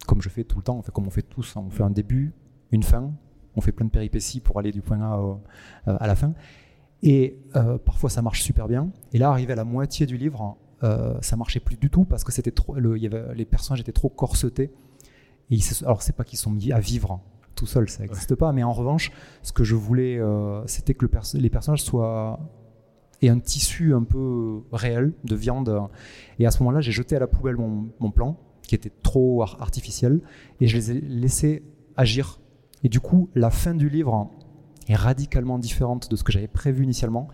comme 0.06 0.20
je 0.20 0.28
fais 0.28 0.44
tout 0.44 0.58
le 0.58 0.64
temps, 0.64 0.82
comme 0.92 1.06
on 1.06 1.10
fait 1.10 1.22
tous, 1.22 1.56
hein. 1.56 1.64
on 1.66 1.70
fait 1.70 1.84
un 1.84 1.90
début, 1.90 2.34
une 2.72 2.82
fin, 2.82 3.12
on 3.54 3.60
fait 3.60 3.72
plein 3.72 3.86
de 3.86 3.90
péripéties 3.90 4.40
pour 4.40 4.58
aller 4.58 4.72
du 4.72 4.82
point 4.82 5.00
A 5.00 5.18
euh, 5.18 5.96
à 5.98 6.06
la 6.06 6.14
fin, 6.14 6.34
et 7.06 7.38
euh, 7.54 7.78
parfois 7.78 8.10
ça 8.10 8.20
marche 8.20 8.42
super 8.42 8.66
bien. 8.66 8.90
Et 9.12 9.18
là, 9.18 9.30
arrivé 9.30 9.52
à 9.52 9.56
la 9.56 9.64
moitié 9.64 10.06
du 10.06 10.18
livre, 10.18 10.58
euh, 10.82 11.14
ça 11.22 11.36
marchait 11.36 11.60
plus 11.60 11.76
du 11.76 11.88
tout 11.88 12.04
parce 12.04 12.24
que 12.24 12.32
c'était 12.32 12.50
trop, 12.50 12.74
le, 12.74 12.98
y 12.98 13.06
avait, 13.06 13.32
les 13.34 13.44
personnages 13.44 13.80
étaient 13.80 13.92
trop 13.92 14.08
corsetés. 14.08 14.72
Et 15.50 15.58
alors 15.82 16.02
c'est 16.02 16.16
pas 16.16 16.24
qu'ils 16.24 16.38
sont 16.38 16.50
mis 16.50 16.72
à 16.72 16.80
vivre 16.80 17.20
tout 17.54 17.66
seuls, 17.66 17.88
ça 17.88 18.02
n'existe 18.02 18.34
pas, 18.34 18.52
mais 18.52 18.64
en 18.64 18.72
revanche, 18.72 19.12
ce 19.42 19.52
que 19.52 19.64
je 19.64 19.76
voulais, 19.76 20.20
c'était 20.66 20.92
que 20.92 21.06
le 21.06 21.40
les 21.40 21.48
personnages 21.48 21.82
soient 21.82 22.38
et 23.22 23.30
un 23.30 23.38
tissu 23.38 23.94
un 23.94 24.02
peu 24.02 24.60
réel 24.72 25.14
de 25.24 25.34
viande. 25.34 25.88
Et 26.38 26.46
à 26.46 26.50
ce 26.50 26.58
moment-là, 26.62 26.82
j'ai 26.82 26.92
jeté 26.92 27.16
à 27.16 27.18
la 27.18 27.26
poubelle 27.26 27.56
mon, 27.56 28.10
plan, 28.10 28.36
qui 28.62 28.74
était 28.74 28.92
trop 29.02 29.42
artificiel, 29.42 30.20
et 30.60 30.66
je 30.66 30.76
les 30.76 30.90
ai 30.90 31.00
laissés 31.00 31.62
agir. 31.96 32.40
Et 32.82 32.90
du 32.90 33.00
coup, 33.00 33.30
la 33.34 33.50
fin 33.50 33.74
du 33.74 33.88
livre 33.88 34.30
est 34.88 34.94
radicalement 34.96 35.58
différente 35.58 36.10
de 36.10 36.16
ce 36.16 36.24
que 36.24 36.32
j'avais 36.32 36.48
prévu 36.48 36.84
initialement. 36.84 37.28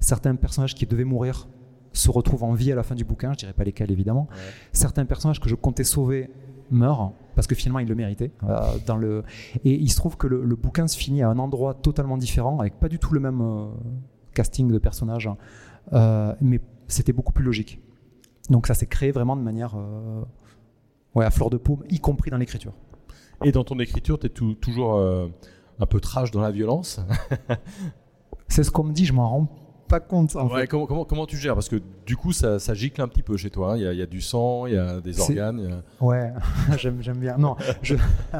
Certains 0.00 0.34
personnages 0.34 0.74
qui 0.74 0.86
devaient 0.86 1.04
mourir 1.04 1.48
se 1.92 2.10
retrouvent 2.10 2.44
en 2.44 2.52
vie 2.52 2.72
à 2.72 2.74
la 2.74 2.82
fin 2.82 2.94
du 2.94 3.04
bouquin, 3.04 3.32
je 3.32 3.38
dirais 3.38 3.52
pas 3.54 3.64
lesquels 3.64 3.90
évidemment. 3.90 4.28
Certains 4.72 5.06
personnages 5.06 5.40
que 5.40 5.48
je 5.48 5.54
comptais 5.54 5.84
sauver 5.84 6.30
meurt 6.70 7.14
parce 7.34 7.46
que 7.46 7.54
finalement 7.54 7.78
il 7.78 7.88
le 7.88 7.94
méritait. 7.94 8.32
euh, 8.44 8.60
dans 8.86 8.96
le... 8.96 9.22
Et 9.64 9.72
il 9.74 9.90
se 9.90 9.96
trouve 9.96 10.16
que 10.16 10.26
le, 10.26 10.42
le 10.44 10.56
bouquin 10.56 10.86
se 10.86 10.96
finit 10.96 11.22
à 11.22 11.28
un 11.28 11.38
endroit 11.38 11.74
totalement 11.74 12.18
différent, 12.18 12.58
avec 12.60 12.78
pas 12.78 12.88
du 12.88 12.98
tout 12.98 13.14
le 13.14 13.20
même 13.20 13.40
euh, 13.40 13.66
casting 14.34 14.70
de 14.70 14.78
personnages. 14.78 15.30
Euh, 15.92 16.34
mais 16.40 16.60
c'était 16.88 17.12
beaucoup 17.12 17.32
plus 17.32 17.44
logique. 17.44 17.80
Donc 18.50 18.66
ça 18.66 18.74
s'est 18.74 18.86
créé 18.86 19.10
vraiment 19.10 19.36
de 19.36 19.42
manière 19.42 19.76
ouais, 21.14 21.24
à 21.24 21.30
fleur 21.30 21.50
de 21.50 21.56
paume, 21.56 21.82
y 21.90 21.98
compris 21.98 22.30
dans 22.30 22.36
l'écriture. 22.36 22.72
Et 23.44 23.52
dans 23.52 23.64
ton 23.64 23.78
écriture, 23.78 24.18
tu 24.18 24.26
es 24.26 24.30
toujours 24.30 25.00
un 25.78 25.86
peu 25.86 26.00
trash 26.00 26.30
dans 26.30 26.40
la 26.40 26.50
violence. 26.50 27.00
C'est 28.48 28.62
ce 28.62 28.70
qu'on 28.70 28.84
me 28.84 28.92
dit, 28.92 29.04
je 29.04 29.12
m'en 29.12 29.28
rends 29.28 29.48
pas 29.88 30.00
compte. 30.00 30.34
En 30.36 30.48
Ouais, 30.48 30.62
fait. 30.62 30.66
comment, 30.66 30.86
comment, 30.86 31.04
comment 31.04 31.26
tu 31.26 31.36
gères? 31.36 31.54
Parce 31.54 31.68
que 31.68 31.80
du 32.06 32.16
coup, 32.16 32.32
ça, 32.32 32.58
ça 32.58 32.74
gicle 32.74 33.00
un 33.02 33.08
petit 33.08 33.22
peu 33.22 33.36
chez 33.36 33.50
toi. 33.50 33.72
hein. 33.72 33.76
Il 33.76 33.82
y, 33.82 33.86
a, 33.86 33.92
il 33.92 33.98
y 33.98 34.02
a 34.02 34.06
du 34.06 34.20
sang, 34.20 34.66
il 34.66 34.74
y 34.74 34.76
a 34.78 35.00
des 35.00 35.20
organes. 35.20 35.82
a- 36.00 36.04
Ouais, 36.04 36.32
j'aime 36.78 37.02
j'aime 37.02 37.18
bien. 37.18 37.36
Non, 37.38 37.56
je, 37.82 37.94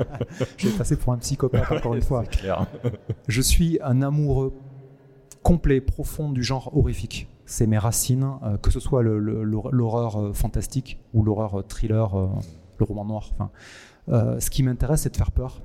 je 0.56 0.68
vais 0.68 0.76
passer 0.76 0.96
pour 0.96 1.12
un 1.12 1.18
psychopathe 1.18 1.70
encore 1.70 1.94
une 1.94 2.02
fois. 2.02 2.24
Clair. 2.24 2.66
Je 3.28 3.40
suis 3.40 3.78
un 3.82 4.02
amoureux 4.02 4.52
complet, 5.42 5.80
profond 5.80 6.30
du 6.30 6.42
genre 6.42 6.76
horrifique. 6.76 7.28
C'est 7.44 7.68
mes 7.68 7.78
racines, 7.78 8.28
euh, 8.42 8.56
que 8.56 8.72
ce 8.72 8.80
soit 8.80 9.04
l'horreur 9.04 10.20
euh, 10.20 10.32
fantastique 10.32 10.98
ou 11.14 11.22
l'horreur 11.22 11.60
euh, 11.60 11.62
thriller, 11.62 12.10
le 12.78 12.84
roman 12.84 13.04
noir. 13.04 13.30
Enfin, 13.38 13.50
ce 14.40 14.50
qui 14.50 14.62
m'intéresse, 14.64 15.02
c'est 15.02 15.10
de 15.10 15.16
faire 15.16 15.30
peur. 15.30 15.62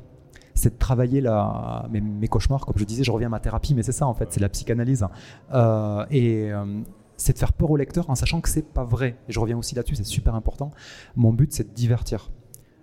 C'est 0.54 0.74
de 0.74 0.80
travailler 0.80 1.22
la, 1.22 1.88
mes, 1.92 2.28
cauchemars. 2.28 2.66
Comme 2.66 2.78
je 2.78 2.84
disais, 2.84 3.04
je 3.04 3.12
reviens 3.12 3.28
à 3.28 3.32
ma 3.32 3.40
thérapie, 3.40 3.74
mais 3.74 3.84
c'est 3.84 3.92
ça 3.92 4.08
en 4.08 4.14
fait, 4.14 4.32
c'est 4.32 4.40
la 4.40 4.50
psychanalyse. 4.50 5.06
Euh, 5.54 6.06
et 6.10 6.52
euh, 6.52 6.82
c'est 7.18 7.34
de 7.34 7.38
faire 7.38 7.54
peur 7.54 7.72
au 7.72 7.78
lecteur 7.78 8.10
en 8.10 8.16
sachant 8.16 8.42
que 8.42 8.50
c'est 8.50 8.66
pas 8.66 8.84
vrai. 8.84 9.18
Et 9.28 9.32
je 9.32 9.40
reviens 9.40 9.58
aussi 9.58 9.76
là-dessus, 9.76 9.96
c'est 9.96 10.04
super 10.04 10.36
important. 10.36 10.72
Mon 11.16 11.34
but, 11.34 11.54
c'est 11.54 11.70
de 11.70 11.74
divertir. 11.74 12.32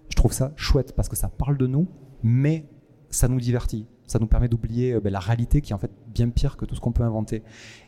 Je 0.08 0.16
trouve 0.16 0.32
ça 0.32 0.52
chouette 0.56 0.94
parce 0.94 1.08
que 1.08 1.16
ça 1.16 1.28
parle 1.28 1.58
de 1.58 1.66
nous, 1.66 1.86
mais 2.22 2.66
ça 3.10 3.28
nous 3.28 3.40
divertit. 3.40 3.86
Ça 4.06 4.18
nous 4.18 4.26
permet 4.26 4.48
d'oublier 4.48 4.94
euh, 4.94 5.00
ben, 5.00 5.12
la 5.12 5.20
réalité 5.20 5.60
qui 5.60 5.72
est 5.72 5.74
en 5.74 5.78
fait 5.78 5.90
bien 6.06 6.30
pire 6.30 6.56
que 6.56 6.64
tout 6.64 6.74
ce 6.74 6.80
qu'on 6.80 6.92
peut 6.92 7.02
inventer. 7.02 7.42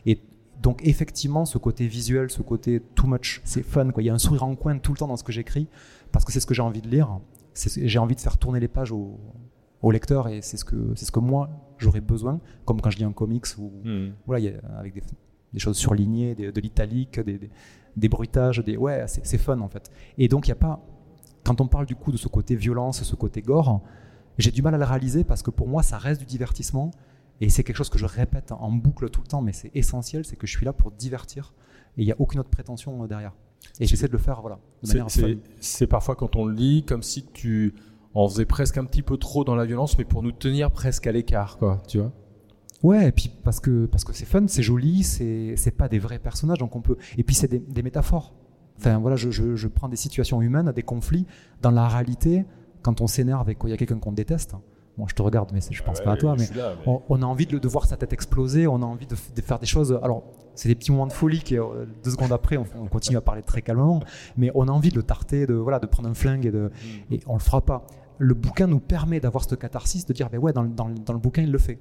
Et 0.05 0.19
donc 0.61 0.81
effectivement, 0.83 1.45
ce 1.45 1.57
côté 1.57 1.87
visuel, 1.87 2.29
ce 2.29 2.41
côté 2.41 2.81
too 2.95 3.07
much, 3.07 3.41
c'est 3.43 3.63
fun. 3.63 3.89
Quoi. 3.91 4.03
Il 4.03 4.05
y 4.05 4.09
a 4.09 4.13
un 4.13 4.19
sourire 4.19 4.43
en 4.43 4.55
coin 4.55 4.77
tout 4.77 4.91
le 4.91 4.97
temps 4.97 5.07
dans 5.07 5.17
ce 5.17 5.23
que 5.23 5.31
j'écris 5.31 5.67
parce 6.11 6.25
que 6.25 6.31
c'est 6.31 6.39
ce 6.39 6.45
que 6.45 6.53
j'ai 6.53 6.61
envie 6.61 6.81
de 6.81 6.89
lire. 6.89 7.19
J'ai 7.55 7.99
envie 7.99 8.15
de 8.15 8.21
faire 8.21 8.37
tourner 8.37 8.59
les 8.59 8.67
pages 8.67 8.91
au, 8.91 9.19
au 9.81 9.91
lecteur 9.91 10.27
et 10.27 10.41
c'est 10.41 10.57
ce 10.57 10.65
que 10.65 10.93
c'est 10.95 11.05
ce 11.05 11.11
que 11.11 11.19
moi 11.19 11.49
j'aurais 11.77 12.01
besoin, 12.01 12.39
comme 12.65 12.79
quand 12.81 12.89
je 12.91 12.97
lis 12.97 13.03
un 13.03 13.11
comics 13.13 13.45
ou 13.57 13.71
Hmm. 13.83 14.09
voilà, 14.27 14.39
il 14.39 14.45
y 14.45 14.49
a- 14.55 14.77
avec 14.77 14.93
des, 14.93 15.01
des 15.53 15.59
choses 15.59 15.77
surlignées, 15.77 16.35
des- 16.35 16.51
de 16.51 16.61
l'italique, 16.61 17.19
des, 17.19 17.37
des, 17.39 17.49
des 17.97 18.09
bruitages, 18.09 18.59
des 18.59 18.77
ouais, 18.77 19.05
c'est 19.07 19.25
c'est 19.25 19.37
fun 19.39 19.59
en 19.59 19.69
fait. 19.69 19.89
Et 20.17 20.27
donc 20.27 20.47
il 20.47 20.49
y 20.49 20.51
a 20.51 20.55
pas, 20.55 20.79
quand 21.43 21.59
on 21.61 21.67
parle 21.67 21.85
du 21.85 21.95
coup 21.95 22.11
de 22.11 22.17
ce 22.17 22.27
côté 22.27 22.55
violence, 22.55 23.01
ce 23.03 23.15
côté 23.15 23.41
gore, 23.41 23.81
j'ai 24.37 24.51
du 24.51 24.61
mal 24.61 24.75
à 24.75 24.77
le 24.77 24.85
réaliser 24.85 25.23
parce 25.23 25.41
que 25.41 25.51
pour 25.51 25.67
moi 25.67 25.81
ça 25.83 25.97
reste 25.97 26.19
du 26.21 26.25
divertissement 26.27 26.91
et 27.41 27.49
c'est 27.49 27.63
quelque 27.63 27.75
chose 27.77 27.89
que 27.89 27.97
je 27.97 28.05
répète 28.05 28.51
en 28.51 28.71
boucle 28.71 29.09
tout 29.09 29.21
le 29.21 29.27
temps, 29.27 29.41
mais 29.41 29.51
c'est 29.53 29.71
essentiel, 29.75 30.23
c'est 30.25 30.35
que 30.35 30.45
je 30.45 30.55
suis 30.55 30.65
là 30.65 30.73
pour 30.73 30.91
divertir 30.91 31.53
et 31.97 32.03
il 32.03 32.05
n'y 32.05 32.11
a 32.11 32.15
aucune 32.19 32.39
autre 32.39 32.49
prétention 32.51 33.03
euh, 33.03 33.07
derrière. 33.07 33.33
Et 33.79 33.85
j'essaie 33.87 34.07
de 34.07 34.11
le 34.13 34.17
faire 34.19 34.41
voilà, 34.41 34.59
de 34.83 34.87
C'est- 34.87 35.21
manière 35.21 35.37
c'est 35.59 35.87
parfois 35.87 36.15
quand 36.15 36.35
on 36.35 36.45
le 36.45 36.53
lit 36.53 36.83
comme 36.85 37.03
si 37.03 37.25
tu 37.25 37.73
en 38.13 38.27
faisais 38.27 38.45
presque 38.45 38.77
un 38.77 38.85
petit 38.85 39.01
peu 39.01 39.17
trop 39.17 39.43
dans 39.43 39.55
la 39.55 39.65
violence, 39.65 39.97
mais 39.97 40.05
pour 40.05 40.23
nous 40.23 40.31
tenir 40.31 40.71
presque 40.71 41.07
à 41.07 41.11
l'écart, 41.11 41.57
quoi. 41.57 41.81
Tu 41.87 41.99
vois 41.99 42.11
Ouais, 42.83 43.07
et 43.07 43.11
puis 43.11 43.31
parce 43.43 43.59
que 43.59 43.85
parce 43.85 44.03
que 44.03 44.11
c'est 44.11 44.25
fun, 44.25 44.45
c'est 44.47 44.63
joli, 44.63 45.03
c'est 45.03 45.53
c'est 45.55 45.71
pas 45.71 45.87
des 45.87 45.99
vrais 45.99 46.17
personnages, 46.17 46.57
donc 46.57 46.75
on 46.75 46.81
peut. 46.81 46.97
Et 47.17 47.23
puis 47.23 47.35
c'est 47.35 47.47
des, 47.47 47.83
métaphores. 47.83 48.33
Enfin 48.79 48.97
voilà, 48.97 49.15
je, 49.15 49.29
je, 49.29 49.55
je 49.55 49.67
prends 49.67 49.87
des 49.87 49.95
situations 49.95 50.41
humaines, 50.41 50.71
des 50.71 50.81
conflits 50.81 51.27
dans 51.61 51.71
la 51.71 51.87
réalité. 51.87 52.45
Quand 52.81 52.99
on 52.99 53.05
s'énerve 53.05 53.47
et 53.51 53.55
qu'il 53.55 53.69
y 53.69 53.73
a 53.73 53.77
quelqu'un 53.77 53.99
qu'on 53.99 54.11
déteste, 54.11 54.55
moi 54.97 55.07
je 55.09 55.15
te 55.15 55.21
regarde, 55.21 55.51
mais 55.53 55.59
je 55.69 55.83
pense 55.83 56.01
pas 56.01 56.11
à 56.13 56.17
toi, 56.17 56.35
mais 56.37 56.45
on, 56.85 57.01
on 57.09 57.21
a 57.21 57.25
envie 57.25 57.45
de, 57.45 57.57
de 57.57 57.67
voir 57.67 57.85
sa 57.85 57.97
tête 57.97 58.13
exploser, 58.13 58.67
on 58.67 58.81
a 58.81 58.85
envie 58.85 59.07
de, 59.07 59.15
faire 59.15 59.59
des 59.59 59.65
choses. 59.65 59.97
Alors, 60.03 60.23
c'est 60.53 60.67
des 60.69 60.75
petits 60.75 60.91
moments 60.91 61.07
de 61.07 61.13
folie 61.13 61.39
qui, 61.39 61.57
euh, 61.57 61.85
deux 62.03 62.11
secondes 62.11 62.31
après, 62.33 62.57
on, 62.57 62.65
on 62.79 62.87
continue 62.87 63.17
à 63.17 63.21
parler 63.21 63.41
très 63.41 63.61
calmement, 63.61 64.01
mais 64.37 64.51
on 64.53 64.67
a 64.67 64.71
envie 64.71 64.89
de 64.89 64.95
le 64.95 65.03
tarter, 65.03 65.47
de, 65.47 65.53
voilà, 65.53 65.79
de 65.79 65.85
prendre 65.87 66.09
un 66.09 66.13
flingue 66.13 66.45
et, 66.45 66.51
de, 66.51 66.71
et 67.09 67.19
on 67.25 67.33
le 67.33 67.39
fera 67.39 67.61
pas. 67.61 67.85
Le 68.17 68.33
bouquin 68.33 68.67
nous 68.67 68.79
permet 68.79 69.19
d'avoir 69.19 69.43
cette 69.45 69.57
catharsis, 69.59 70.05
de 70.05 70.13
dire, 70.13 70.29
ben 70.29 70.37
ouais, 70.39 70.53
dans, 70.53 70.61
le- 70.61 70.69
dans 70.69 70.89
dans 70.89 71.13
le 71.13 71.19
bouquin, 71.19 71.41
il 71.41 71.51
le 71.51 71.57
fait. 71.57 71.79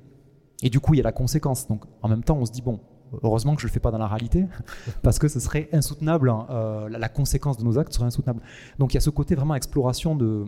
Et 0.62 0.71
du 0.71 0.79
coup, 0.81 0.95
il 0.95 0.99
y 0.99 1.00
a 1.00 1.05
la 1.05 1.12
conséquence. 1.12 1.67
Donc, 1.69 1.85
en 2.02 2.09
même 2.09 2.23
temps, 2.23 2.37
on 2.38 2.47
se 2.47 2.52
dit, 2.52 2.62
bon, 2.62 2.81
heureusement 3.25 3.55
que 3.57 3.61
je 3.61 3.67
le 3.67 3.73
fais 3.73 3.81
pas 3.81 3.90
dans 3.90 3.99
la 3.99 4.07
réalité, 4.07 4.47
parce 5.02 5.19
que 5.19 5.26
ce 5.29 5.40
serait 5.40 5.69
insoutenable, 5.73 6.31
hein, 6.31 6.47
euh, 6.50 6.88
la, 6.88 7.09
conséquence 7.09 7.59
de 7.59 7.64
nos 7.64 7.76
actes 7.79 7.93
serait 7.93 8.07
insoutenable. 8.07 8.40
Donc, 8.79 8.95
il 8.95 8.97
y 8.97 8.99
a 8.99 9.00
ce 9.00 9.11
côté 9.11 9.35
vraiment 9.35 9.55
exploration 9.57 10.14
de, 10.14 10.45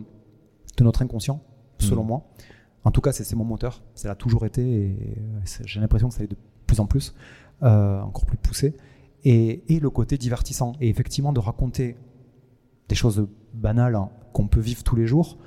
de 0.77 0.83
notre 0.83 1.01
inconscient, 1.03 1.41
selon 1.77 2.01
Mhm. 2.03 2.07
moi. 2.07 2.23
En 2.85 2.91
tout 2.91 3.01
cas, 3.01 3.11
c'est 3.13 3.35
mon 3.35 3.45
moteur. 3.45 3.81
Ça 3.95 4.07
l'a 4.09 4.15
toujours 4.15 4.45
été 4.45 4.61
et 4.61 4.97
j'ai 5.65 5.79
l'impression 5.79 6.09
que 6.09 6.13
ça 6.15 6.23
est 6.23 6.27
de 6.27 6.35
plus 6.67 6.79
en 6.79 6.85
plus, 6.85 7.15
euh, 7.63 8.01
encore 8.01 8.25
plus 8.25 8.37
poussé. 8.37 8.75
Et, 9.23 9.63
et 9.73 9.79
le 9.79 9.89
côté 9.89 10.17
divertissant. 10.17 10.73
Et 10.81 10.89
effectivement, 10.89 11.31
de 11.31 11.39
raconter 11.39 11.95
des 12.89 12.95
choses 12.95 13.25
banales 13.53 13.95
hein, 13.95 14.09
qu'on 14.33 14.47
peut 14.47 14.59
vivre 14.59 14.83
tous 14.83 14.95
les 14.97 15.07
jours, 15.07 15.37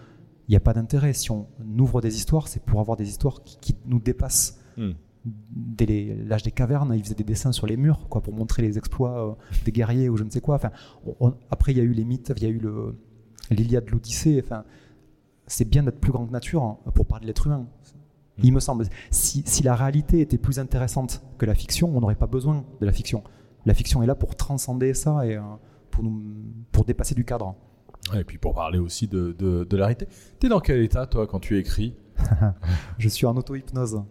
il 0.48 0.52
n'y 0.52 0.56
a 0.56 0.60
pas 0.60 0.72
d'intérêt. 0.72 1.12
Si 1.12 1.30
on 1.30 1.46
ouvre 1.78 2.00
des 2.00 2.16
histoires, 2.16 2.48
c'est 2.48 2.62
pour 2.62 2.80
avoir 2.80 2.96
des 2.96 3.08
histoires 3.08 3.42
qui, 3.42 3.58
qui 3.60 3.76
nous 3.84 3.98
dépassent. 4.00 4.58
Hmm. 4.78 4.92
Dès 5.26 6.16
l'âge 6.24 6.44
des 6.44 6.52
cavernes, 6.52 6.94
ils 6.94 7.02
faisaient 7.02 7.16
des 7.16 7.24
dessins 7.24 7.50
sur 7.52 7.66
les 7.66 7.76
murs 7.76 8.08
quoi, 8.08 8.22
pour 8.22 8.32
montrer 8.32 8.62
les 8.62 8.78
exploits 8.78 9.28
euh, 9.30 9.34
des 9.64 9.72
guerriers 9.72 10.08
ou 10.08 10.16
je 10.16 10.22
ne 10.24 10.30
sais 10.30 10.40
quoi. 10.40 10.54
Enfin, 10.54 10.70
on- 11.04 11.16
on- 11.20 11.34
après, 11.50 11.72
il 11.72 11.78
y 11.78 11.80
a 11.80 11.84
eu 11.84 11.92
les 11.92 12.04
mythes, 12.04 12.32
il 12.36 12.42
y 12.44 12.46
a 12.46 12.48
eu 12.48 12.60
l'Iliade, 13.50 13.90
l'Odyssée. 13.90 14.40
Enfin, 14.42 14.64
c'est 15.46 15.64
bien 15.68 15.82
d'être 15.82 16.00
plus 16.00 16.12
grand 16.12 16.26
que 16.26 16.32
nature 16.32 16.62
hein, 16.62 16.78
pour 16.94 17.06
parler 17.06 17.22
de 17.22 17.26
l'être 17.28 17.46
humain. 17.46 17.66
Il 18.42 18.52
me 18.52 18.60
semble. 18.60 18.84
Si, 19.10 19.42
si 19.46 19.62
la 19.62 19.74
réalité 19.74 20.20
était 20.20 20.36
plus 20.36 20.58
intéressante 20.58 21.22
que 21.38 21.46
la 21.46 21.54
fiction, 21.54 21.96
on 21.96 22.00
n'aurait 22.00 22.16
pas 22.16 22.26
besoin 22.26 22.64
de 22.80 22.86
la 22.86 22.92
fiction. 22.92 23.24
La 23.64 23.72
fiction 23.72 24.02
est 24.02 24.06
là 24.06 24.14
pour 24.14 24.36
transcender 24.36 24.92
ça 24.92 25.26
et 25.26 25.36
euh, 25.36 25.40
pour, 25.90 26.04
nous, 26.04 26.22
pour 26.70 26.84
dépasser 26.84 27.14
du 27.14 27.24
cadre. 27.24 27.54
Et 28.14 28.24
puis 28.24 28.36
pour 28.38 28.54
parler 28.54 28.78
aussi 28.78 29.08
de, 29.08 29.34
de, 29.38 29.64
de 29.64 29.76
la 29.76 29.86
réalité. 29.86 30.06
T'es 30.38 30.48
dans 30.48 30.60
quel 30.60 30.80
état, 30.82 31.06
toi, 31.06 31.26
quand 31.26 31.40
tu 31.40 31.58
écris? 31.58 31.94
Je 32.98 33.08
suis 33.08 33.24
en 33.26 33.34
auto-hypnose. 33.36 34.02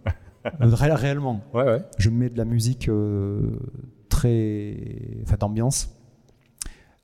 Ré- 0.59 0.93
réellement. 0.93 1.41
Ouais, 1.53 1.63
ouais. 1.63 1.81
Je 1.99 2.09
mets 2.09 2.29
de 2.29 2.37
la 2.37 2.45
musique 2.45 2.89
euh, 2.89 3.57
très. 4.09 4.75
Enfin, 5.23 5.37
d'ambiance. 5.39 5.94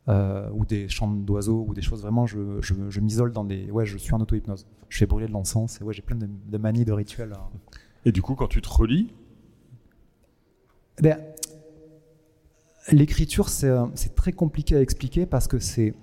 Euh, 0.09 0.49
ou 0.53 0.65
des 0.65 0.87
chants 0.89 1.09
d'oiseaux 1.11 1.65
ou 1.67 1.73
des 1.73 1.81
choses 1.81 2.01
vraiment 2.01 2.25
je, 2.25 2.59
je, 2.61 2.73
je 2.89 2.99
m'isole 2.99 3.31
dans 3.31 3.43
des 3.43 3.69
ouais 3.69 3.85
je 3.85 3.97
suis 3.97 4.13
en 4.13 4.19
auto-hypnose 4.19 4.65
je 4.89 4.97
fais 4.97 5.05
brûler 5.05 5.27
de 5.27 5.31
l'encens 5.31 5.79
et 5.79 5.83
ouais 5.83 5.93
j'ai 5.93 6.01
plein 6.01 6.15
de, 6.15 6.27
de 6.27 6.57
manies 6.57 6.85
de 6.85 6.91
rituels 6.91 7.33
hein. 7.37 7.49
Et 8.03 8.11
du 8.11 8.23
coup, 8.23 8.33
quand 8.33 8.47
tu 8.47 8.63
te 8.63 8.69
relis, 8.69 9.13
Ben, 11.03 11.19
L'écriture, 12.91 13.47
c'est 13.49 13.67
euh, 13.69 13.85
c'est 13.93 14.15
très 14.15 14.31
compliqué 14.31 14.75
à 14.75 14.81
expliquer 14.81 15.27
parce 15.27 15.47
que 15.47 15.59
c'est 15.59 15.93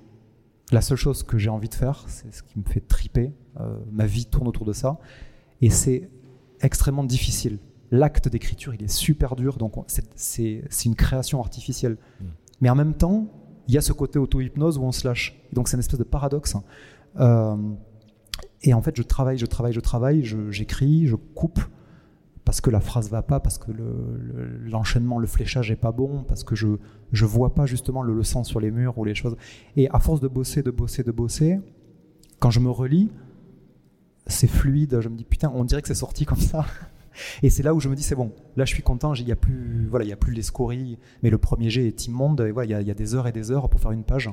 la 0.71 0.81
seule 0.81 0.97
chose 0.97 1.25
que 1.25 1.37
j'ai 1.39 1.51
envie 1.51 1.69
de 1.69 1.75
faire, 1.75 2.05
c'est 2.07 2.33
ce 2.33 2.43
qui 2.43 2.57
me 2.59 2.65
fait 2.65 2.81
triper. 2.81 3.33
euh, 3.59 3.77
ma 3.91 4.07
vie 4.07 4.27
tourne 4.27 4.47
autour 4.47 4.65
de 4.65 4.73
ça. 4.73 4.99
Et 5.61 5.71
c'est 5.71 6.09
extrêmement 6.61 7.03
difficile. 7.03 7.59
L'acte 7.91 8.29
d'écriture, 8.29 8.73
il 8.75 8.85
est 8.85 8.89
super 8.89 9.35
dur, 9.35 9.57
donc 9.57 9.77
on- 9.77 9.85
c'est- 9.89 10.09
c'est 10.15 10.63
c'est 10.71 10.85
une 10.89 10.95
création 10.95 11.41
artificielle. 11.41 11.97
Mm. 12.21 12.25
Mais 12.61 12.71
en 12.71 12.77
même 12.77 12.95
temps, 12.95 13.27
il 13.69 13.75
y 13.75 13.79
a 13.79 13.81
ce 13.83 13.93
côté 13.93 14.19
auto-hypnose 14.19 14.79
où 14.79 14.83
on 14.83 14.93
se 14.93 15.07
lâche. 15.07 15.39
Donc 15.53 15.69
c'est 15.69 15.77
une 15.77 15.81
espèce 15.81 15.99
de 15.99 16.05
paradoxe. 16.05 16.57
Euh, 17.21 17.57
et 18.63 18.75
en 18.75 18.83
fait, 18.83 18.97
je 18.97 19.03
travaille, 19.03 19.39
je 19.39 19.47
travaille, 19.47 19.73
je 19.73 19.81
travaille, 19.81 20.25
j'écris, 20.51 21.07
je 21.07 21.15
coupe 21.17 21.61
parce 22.45 22.63
que 22.63 22.71
la 22.71 22.81
phrase 22.81 23.11
va 23.11 23.21
pas, 23.23 23.41
parce 23.41 23.59
que 23.59 23.71
le- 23.71 24.17
le- 24.19 24.59
l'enchaînement, 24.71 25.19
le, 25.19 25.27
fléchage 25.27 25.71
est 25.71 25.77
pas 25.77 25.93
bon, 25.93 26.25
parce 26.27 26.45
que 26.45 26.55
je 26.55 26.67
je 27.13 27.27
vois 27.27 27.55
pas 27.55 27.67
justement 27.67 28.03
le, 28.03 28.15
le 28.15 28.23
sang 28.23 28.43
sur 28.43 28.59
les 28.59 28.71
murs 28.71 28.97
ou 28.99 29.05
les 29.05 29.15
choses. 29.15 29.37
Et 29.77 29.89
à 29.91 29.99
force 29.99 30.21
de 30.21 30.29
bosser, 30.29 30.63
de 30.63 30.71
bosser, 30.71 31.03
de 31.03 31.13
bosser, 31.13 31.61
quand 32.41 32.51
je 32.51 32.61
me 32.61 32.71
relis, 32.71 33.11
c'est 34.27 34.47
fluide. 34.47 34.99
Je 35.01 35.09
me 35.11 35.17
dis 35.17 35.25
putain, 35.25 35.53
on 35.55 35.65
dirait 35.65 35.83
que 35.83 35.89
c'est 35.89 35.95
sorti 35.95 36.25
comme 36.25 36.39
ça. 36.41 36.65
Et 37.43 37.51
c'est 37.51 37.63
là 37.63 37.75
où 37.75 37.81
je 37.81 37.89
me 37.89 37.95
dis 37.97 38.03
c'est 38.03 38.15
bon. 38.15 38.33
Là, 38.57 38.65
je 38.65 38.73
suis 38.75 38.83
content. 38.83 39.15
Il 39.15 39.27
y 39.29 39.33
a 39.33 39.37
plus, 39.37 39.87
voilà, 39.91 40.05
il 40.05 40.09
y 40.09 40.13
a 40.13 40.17
plus 40.17 40.35
les 40.35 40.43
scories. 40.43 40.99
Mais 41.23 41.31
le 41.31 41.39
premier 41.39 41.71
jet 41.71 41.87
est 41.87 42.07
immonde. 42.07 42.41
Et 42.41 42.51
voilà, 42.51 42.67
il 42.67 42.71
y 42.71 42.75
a- 42.75 42.81
il 42.81 42.87
y, 42.89 42.91
a 42.91 42.95
des 42.95 43.15
heures 43.15 43.27
et 43.27 43.33
des 43.33 43.51
heures 43.51 43.69
pour 43.69 43.81
faire 43.81 43.93
une 43.93 44.05
page 44.05 44.31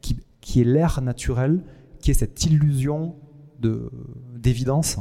qui, 0.00 0.16
qui 0.40 0.60
est 0.60 0.64
l'air 0.64 1.00
naturel, 1.02 1.62
qui 2.00 2.10
est 2.10 2.14
cette 2.14 2.44
illusion 2.44 3.14
de 3.60 3.90
d'évidence, 4.36 4.98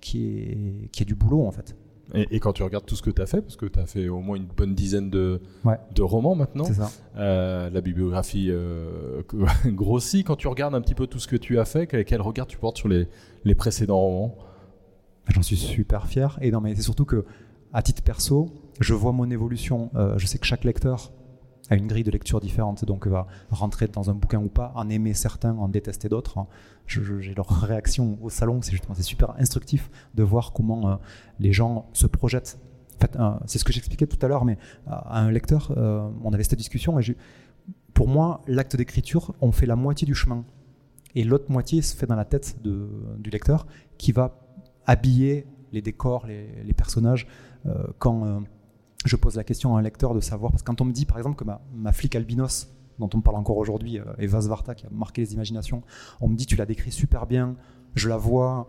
qui 0.00 0.26
est 0.26 0.88
qui 0.92 1.02
est 1.02 1.06
du 1.06 1.14
boulot 1.14 1.46
en 1.46 1.52
fait. 1.52 1.76
et, 2.14 2.26
et 2.32 2.40
quand 2.40 2.52
tu 2.52 2.64
regardes 2.64 2.84
tout 2.86 2.96
ce 2.96 3.02
que 3.02 3.10
tu 3.10 3.22
as 3.22 3.26
fait, 3.26 3.40
parce 3.40 3.54
que 3.56 3.66
tu 3.66 3.78
as 3.78 3.86
fait 3.86 4.08
au 4.08 4.18
moins 4.20 4.36
une 4.36 4.46
bonne 4.48 4.74
dizaine 4.74 5.10
de, 5.10 5.40
Ouais. 5.64 5.76
de 5.94 6.02
romans 6.02 6.34
maintenant, 6.34 6.64
ça. 6.64 6.90
euh, 7.16 7.70
la 7.70 7.80
bibliographie 7.80 8.48
euh, 8.50 9.22
grossit. 9.66 10.26
Quand 10.26 10.34
tu 10.36 10.48
regardes 10.48 10.74
un 10.74 10.80
petit 10.80 10.96
peu 10.96 11.06
tout 11.06 11.20
ce 11.20 11.28
que 11.28 11.36
tu 11.36 11.58
as 11.60 11.64
fait, 11.64 11.86
quel, 11.86 12.04
quel 12.04 12.20
regard 12.20 12.48
tu 12.48 12.58
portes 12.58 12.78
sur 12.78 12.88
les, 12.88 13.06
les 13.44 13.54
précédents 13.54 14.00
romans? 14.00 14.34
J'en 15.30 15.42
suis 15.42 15.56
super 15.56 16.06
fier. 16.06 16.38
Et 16.42 16.50
non, 16.50 16.60
mais 16.60 16.74
c'est 16.74 16.82
surtout 16.82 17.04
que, 17.04 17.24
à 17.72 17.82
titre 17.82 18.02
perso, 18.02 18.48
je 18.80 18.94
vois 18.94 19.12
mon 19.12 19.30
évolution. 19.30 19.90
Euh, 19.94 20.18
je 20.18 20.26
sais 20.26 20.38
que 20.38 20.46
chaque 20.46 20.64
lecteur 20.64 21.12
a 21.70 21.76
une 21.76 21.86
grille 21.86 22.04
de 22.04 22.10
lecture 22.10 22.40
différente, 22.40 22.84
donc 22.84 23.06
va 23.06 23.26
rentrer 23.50 23.86
dans 23.86 24.10
un 24.10 24.14
bouquin 24.14 24.40
ou 24.40 24.48
pas, 24.48 24.72
en 24.74 24.88
aimer 24.88 25.14
certains, 25.14 25.56
en 25.56 25.68
détester 25.68 26.08
d'autres. 26.08 26.36
J'ai 26.86 27.34
leur 27.34 27.48
réaction 27.48 28.18
au 28.20 28.28
salon, 28.28 28.60
c'est 28.60 28.72
justement 28.72 28.94
super 28.94 29.36
instructif 29.38 29.88
de 30.14 30.24
voir 30.24 30.52
comment 30.52 30.90
euh, 30.90 30.96
les 31.38 31.52
gens 31.52 31.88
se 31.92 32.08
projettent. 32.08 32.58
Euh, 33.16 33.30
c'est 33.46 33.58
ce 33.58 33.64
que 33.64 33.72
j'expliquais 33.72 34.08
tout 34.08 34.18
à 34.20 34.28
l'heure, 34.28 34.44
mais 34.44 34.58
à 34.86 35.20
un 35.20 35.30
lecteur, 35.30 35.72
euh, 35.76 36.08
on 36.24 36.32
avait 36.32 36.42
cette 36.42 36.58
discussion 36.58 36.98
pour 37.94 38.08
moi, 38.08 38.42
l'acte 38.46 38.76
d'écriture, 38.76 39.34
on 39.40 39.52
fait 39.52 39.66
la 39.66 39.76
moitié 39.76 40.06
du 40.06 40.14
chemin 40.14 40.44
et 41.14 41.24
l'autre 41.24 41.50
moitié 41.50 41.82
se 41.82 41.94
fait 41.96 42.06
dans 42.06 42.16
la 42.16 42.24
tête 42.24 42.56
de, 42.62 42.88
du 43.18 43.30
lecteur 43.30 43.66
qui 43.98 44.12
va 44.12 44.39
habiller 44.90 45.46
les 45.72 45.82
décors, 45.82 46.26
les, 46.26 46.74
personnages. 46.74 47.26
quand 47.98 48.42
je 49.04 49.16
pose 49.16 49.36
la 49.36 49.44
question 49.44 49.76
à 49.76 49.78
un 49.78 49.82
lecteur 49.82 50.14
de 50.14 50.20
savoir, 50.20 50.50
parce 50.52 50.62
que 50.62 50.66
quand 50.66 50.80
on 50.80 50.84
me 50.84 50.92
dit 50.92 51.06
par 51.06 51.18
exemple 51.18 51.36
que 51.36 51.44
ma, 51.74 51.92
flic 51.92 52.14
albinos, 52.16 52.68
dont 52.98 53.08
on 53.14 53.20
parle 53.20 53.36
encore 53.36 53.56
aujourd'hui, 53.56 53.98
euh, 53.98 54.04
Eva 54.18 54.42
Svarta, 54.42 54.74
qui 54.74 54.84
a 54.84 54.90
marqué 54.90 55.22
les 55.22 55.32
imaginations, 55.32 55.82
on 56.20 56.28
me 56.28 56.36
dit 56.36 56.46
tu 56.46 56.56
la 56.56 56.66
décris 56.66 56.92
super 56.92 57.26
bien, 57.26 57.56
je 57.94 58.08
la 58.08 58.18
vois, 58.18 58.68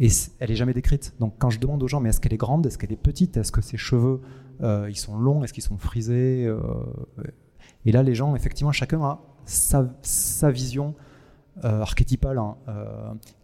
et 0.00 0.08
elle 0.40 0.50
est 0.50 0.56
jamais 0.56 0.74
décrite. 0.74 1.14
Donc 1.20 1.34
quand 1.38 1.50
je 1.50 1.60
demande 1.60 1.82
aux 1.82 1.88
gens, 1.88 2.00
mais 2.00 2.08
est-ce 2.08 2.20
qu'elle 2.20 2.32
est 2.32 2.38
grande, 2.38 2.66
est-ce 2.66 2.76
qu'elle 2.76 2.92
est 2.92 2.96
petite, 2.96 3.36
est-ce 3.36 3.52
que 3.52 3.60
ses 3.60 3.76
cheveux 3.76 4.20
euh, 4.60 4.88
ils 4.90 4.96
sont 4.96 5.16
longs, 5.16 5.44
est-ce 5.44 5.52
qu'ils 5.52 5.62
sont 5.62 5.78
frisés 5.78 6.44
euh, 6.44 6.58
Et 7.84 7.92
là, 7.92 8.02
les 8.02 8.16
gens, 8.16 8.34
effectivement, 8.34 8.72
chacun 8.72 9.00
a 9.02 9.20
sa, 9.44 9.94
sa 10.02 10.50
vision 10.50 10.94
archétypale 11.62 12.38
hein, 12.38 12.56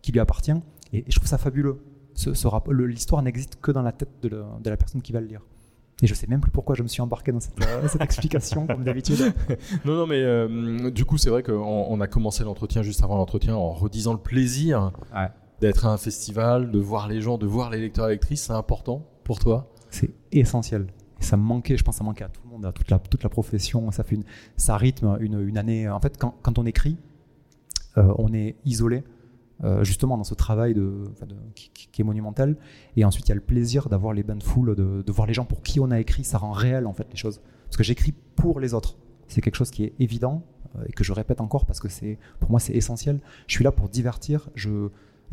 qui 0.01 0.13
lui 0.13 0.21
appartient, 0.21 0.55
et, 0.93 1.05
je 1.09 1.17
trouve 1.17 1.29
ça 1.29 1.39
fabuleux. 1.39 1.81
Ce, 2.15 2.31
L'histoire 2.73 3.23
n'existe 3.23 3.61
que 3.61 3.73
dans 3.73 3.83
la 3.83 3.93
tête 3.93 4.11
de, 4.23 4.29
de 4.29 4.71
la 4.71 4.77
personne 4.77 5.03
qui 5.03 5.13
va 5.13 5.21
le 5.21 5.27
lire. 5.27 5.43
Et 6.03 6.07
je 6.07 6.15
sais 6.15 6.27
même 6.27 6.41
plus 6.41 6.51
pourquoi 6.51 6.75
je 6.75 6.83
me 6.83 6.89
suis 6.89 7.01
embarqué 7.01 7.33
dans 7.33 7.41
cette, 7.41 7.61
euh, 7.63 7.89
explication, 8.01 8.67
comme 8.67 8.83
d'habitude. 8.85 9.33
non, 9.85 9.95
non, 9.95 10.07
mais 10.07 10.23
euh, 10.23 10.91
du 10.91 11.05
coup, 11.05 11.19
c'est 11.19 11.31
vrai 11.31 11.43
qu'on 11.43 11.53
on 11.53 12.01
a 12.01 12.07
commencé 12.07 12.43
l'entretien 12.43 12.83
juste 12.83 13.03
avant 13.03 13.17
l'entretien 13.17 13.55
en 13.55 13.71
redisant 13.71 14.13
le 14.13 14.19
plaisir 14.19 14.93
d'être 15.61 15.87
à 15.87 15.93
un 15.93 15.97
festival, 15.97 16.71
de 16.71 16.79
voir 16.79 17.09
les 17.09 17.21
gens, 17.21 17.39
de 17.39 17.47
voir 17.47 17.71
les 17.71 17.81
lecteurs 17.81 18.09
et 18.09 18.13
lectrices. 18.13 18.43
C'est 18.43 18.53
important 18.53 19.07
pour 19.23 19.39
toi? 19.39 19.73
C'est 19.91 20.11
essentiel. 20.33 20.89
Et 21.21 21.25
ça 21.25 21.37
me 21.37 21.43
manquait, 21.43 21.77
je 21.77 21.85
pense, 21.85 21.97
ça 21.97 22.05
manquait 22.05 22.25
à 22.25 22.29
tout 22.29 22.43
le 22.45 22.51
monde, 22.51 22.67
à 22.67 22.73
toute 22.73 22.91
la, 22.91 22.99
toute 22.99 23.23
la 23.23 23.29
profession. 23.29 23.91
Ça, 23.93 24.03
fait 24.03 24.17
une, 24.17 24.25
ça 24.57 24.77
rythme 24.77 25.17
une, 25.21 25.41
une 25.41 25.57
année. 25.57 25.89
En 25.89 26.01
fait, 26.01 26.19
quand, 26.19 26.35
quand 26.43 26.59
on 26.59 26.67
écrit, 26.67 26.99
euh, 27.97 28.13
on 28.19 28.35
est 28.35 28.57
isolé 28.65 29.05
euh, 29.63 29.85
justement 29.85 30.17
dans 30.17 30.25
ce 30.25 30.35
travail 30.35 30.75
qui, 31.55 32.01
est 32.01 32.05
monumental. 32.05 32.57
Et 32.97 33.05
ensuite, 33.05 33.27
il 33.27 33.31
y 33.31 33.33
a 33.33 33.37
le 33.37 33.41
plaisir 33.41 33.89
d'avoir 33.89 34.13
les 34.13 34.23
bains 34.23 34.37
de 34.37 34.43
foule, 34.43 34.75
de, 34.75 35.13
voir 35.13 35.27
les 35.27 35.35
gens 35.35 35.45
pour 35.45 35.63
qui 35.63 35.81
on 35.81 35.91
a 35.91 36.01
écrit. 36.01 36.25
Ça 36.25 36.39
rend 36.39 36.53
réel 36.53 36.87
en 36.87 36.93
fait 36.93 37.07
les 37.11 37.17
choses. 37.17 37.41
Parce 37.65 37.77
que 37.77 37.85
j'écris 37.85 38.13
pour 38.37 38.61
les 38.61 38.75
autres. 38.75 38.97
C'est 39.29 39.41
quelque 39.41 39.57
chose 39.57 39.71
qui 39.71 39.85
est 39.85 39.95
évident 39.99 40.45
euh, 40.77 40.85
et 40.89 40.93
que 40.93 41.05
je 41.05 41.13
répète 41.13 41.41
encore 41.41 41.67
parce 41.67 41.81
que 41.81 41.89
c'est 41.89 42.19
pour 42.41 42.51
moi 42.51 42.61
c'est 42.61 42.75
essentiel. 42.75 43.21
Je 43.47 43.55
suis 43.55 43.65
là 43.65 43.73
pour 43.73 43.89
divertir. 43.89 44.51
Je, 44.55 44.91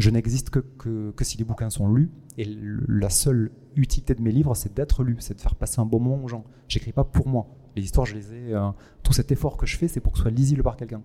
n'existe 0.10 0.50
que, 0.50 0.60
que, 0.60 1.24
si 1.24 1.38
les 1.38 1.44
bouquins 1.44 1.70
sont 1.70 1.92
lus. 1.92 2.10
Et 2.38 2.48
la 2.88 3.10
seule 3.10 3.52
utilité 3.76 4.16
de 4.16 4.22
mes 4.22 4.32
livres, 4.32 4.56
c'est 4.56 4.74
d'être 4.74 5.04
lus, 5.04 5.18
c'est 5.20 5.36
de 5.36 5.42
faire 5.42 5.56
passer 5.56 5.82
un 5.82 5.86
bon 5.86 6.00
moment 6.00 6.24
aux 6.24 6.28
gens. 6.28 6.44
J'écris 6.68 6.94
pas 6.94 7.04
pour 7.04 7.28
moi. 7.28 7.48
Les 7.76 7.84
histoires, 7.84 8.06
je 8.06 8.16
les 8.16 8.34
ai. 8.34 8.54
Euh, 8.54 8.70
tout 9.04 9.14
cet 9.14 9.32
effort 9.32 9.58
que 9.58 9.66
je 9.66 9.78
fais, 9.78 9.88
c'est 9.88 10.00
pour 10.00 10.12
que 10.14 10.18
ce 10.18 10.24
soit 10.24 10.32
lisible 10.32 10.64
par 10.64 10.78
quelqu'un. 10.78 11.02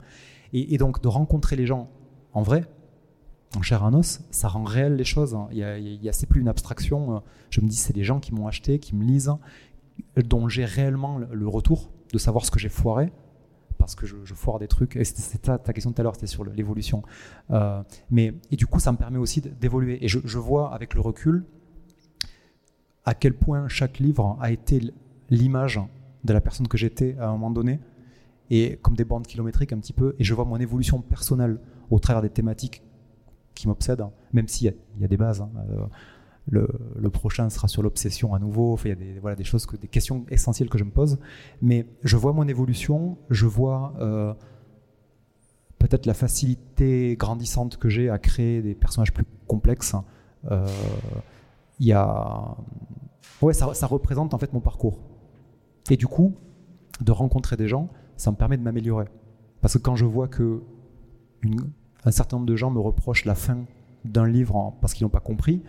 Et, 0.53 0.79
donc 0.79 1.03
de 1.03 1.09
rencontrer 1.09 1.57
les 1.57 1.67
gens 1.67 1.91
en 2.33 2.43
vrai, 2.43 2.65
en 3.55 3.63
chair 3.63 3.85
à 3.85 3.91
os, 3.91 4.21
ça 4.31 4.49
rend 4.49 4.65
réel 4.65 4.97
les 4.97 5.05
choses. 5.05 5.35
Hein. 5.35 5.49
Il 5.53 5.59
y 5.59 5.63
a, 6.09 6.27
plus 6.29 6.41
une 6.41 6.49
abstraction. 6.49 7.17
Euh, 7.17 7.21
je 7.51 7.61
me 7.61 7.69
dis, 7.69 7.77
c'est 7.77 7.93
des 7.95 8.05
gens 8.05 8.21
qui 8.21 8.35
m'ont 8.35 8.47
acheté, 8.47 8.79
qui 8.79 8.95
me 8.95 9.05
lisent, 9.05 9.33
dont 10.17 10.49
j'ai 10.49 10.65
réellement 10.65 11.19
le 11.19 11.49
retour 11.49 11.91
de 12.13 12.19
savoir 12.19 12.45
ce 12.45 12.51
que 12.51 12.59
j'ai 12.59 12.69
foiré, 12.69 13.13
parce 13.79 13.95
que 13.95 14.07
je, 14.07 14.17
foire 14.35 14.59
des 14.59 14.69
trucs. 14.69 14.97
Et 14.97 15.05
c'était 15.05 15.39
ta, 15.39 15.59
ta 15.59 15.73
question 15.73 15.93
tout 15.93 16.01
à 16.01 16.05
l'heure, 16.05 16.15
c'était 16.15 16.27
sur 16.27 16.45
l'évolution. 16.45 17.03
Euh, 17.51 17.83
mais 18.11 18.35
et 18.51 18.57
du 18.57 18.67
coup, 18.67 18.81
ça 18.81 18.93
me 18.93 18.97
permet 18.97 19.19
aussi 19.19 19.41
d'évoluer. 19.41 20.05
Et 20.05 20.09
je, 20.09 20.19
je, 20.25 20.39
vois 20.39 20.75
avec 20.75 20.95
le 20.95 21.01
recul 21.01 21.45
à 23.05 23.15
quel 23.15 23.35
point 23.35 23.69
chaque 23.69 23.99
livre 23.99 24.37
a 24.41 24.51
été 24.51 24.81
l'image 25.31 25.81
de 26.25 26.33
la 26.33 26.41
personne 26.41 26.67
que 26.69 26.77
j'étais 26.77 27.17
à 27.19 27.29
un 27.29 27.33
moment 27.33 27.51
donné, 27.51 27.79
et 28.51 28.79
comme 28.83 28.97
des 28.97 29.05
bandes 29.05 29.27
kilométriques 29.27 29.73
un 29.73 29.79
petit 29.79 29.93
peu. 29.93 30.17
Et 30.19 30.25
je 30.25 30.35
vois 30.35 30.45
mon 30.45 30.57
évolution 30.57 31.01
personnelle 31.01 31.59
au 31.91 31.99
travers 31.99 32.23
des 32.23 32.31
thématiques 32.31 32.83
qui 33.57 33.67
m'obsède, 33.67 34.01
hein. 34.01 34.13
même 34.33 34.47
s'il 34.47 34.73
y, 35.01 35.05
a 35.05 35.09
des 35.09 35.17
bases. 35.17 35.41
Hein. 35.41 35.51
Euh, 35.71 35.87
le, 36.49 37.11
prochain 37.11 37.51
sera 37.51 37.67
sur 37.67 37.83
l'obsession 37.83 38.35
à 38.35 38.39
nouveau. 38.39 38.79
il 38.85 38.89
y 38.89 39.29
a 39.29 39.35
des, 39.35 39.45
choses, 39.45 39.67
des 39.81 39.89
questions 39.89 40.25
essentielles 40.29 40.69
que 40.69 40.79
je 40.79 40.85
me 40.85 40.91
pose. 40.91 41.19
Mais 41.61 41.89
je 42.05 42.17
vois 42.17 42.33
mon 42.33 42.47
évolution, 42.47 43.19
je 43.31 43.47
vois 43.47 43.95
euh, 43.99 44.33
peut-être 45.79 46.07
la 46.07 46.15
facilité 46.15 47.17
grandissante 47.19 47.79
que 47.79 47.89
j'ai 47.89 48.11
à 48.11 48.19
créer 48.19 48.63
des 48.63 48.75
personnages 48.75 49.13
plus 49.13 49.25
complexes. 49.49 49.97
Euh, 50.51 50.67
il 51.81 51.87
y 51.87 51.93
a, 51.93 52.57
ouais, 53.43 53.53
ça, 53.53 53.87
représente 53.87 54.35
en 54.35 54.39
fait 54.39 54.53
mon 54.53 54.61
parcours. 54.61 55.01
Et 55.91 55.97
du 55.97 56.07
coup, 56.07 56.35
de 57.01 57.13
rencontrer 57.13 57.57
des 57.57 57.69
gens, 57.69 57.91
ça 58.17 58.31
me 58.31 58.37
permet 58.37 58.57
de 58.57 58.63
m'améliorer. 58.63 59.07
Parce 59.61 59.75
que 59.75 59.79
quand 59.79 59.97
je 59.97 60.05
vois 60.05 60.29
que 60.29 60.63
un 62.07 62.13
certain 62.13 62.37
nombre 62.37 62.47
de 62.47 62.57
gens 62.57 62.71
me 62.71 62.81
reprochent 62.81 63.25
la 63.25 63.35
fin 63.35 63.65
d'un 64.05 64.27
livre 64.27 64.75
parce 64.81 64.95
qu'ils 64.95 65.05
n'ont 65.05 65.11
pas 65.11 65.21
compris. 65.21 65.63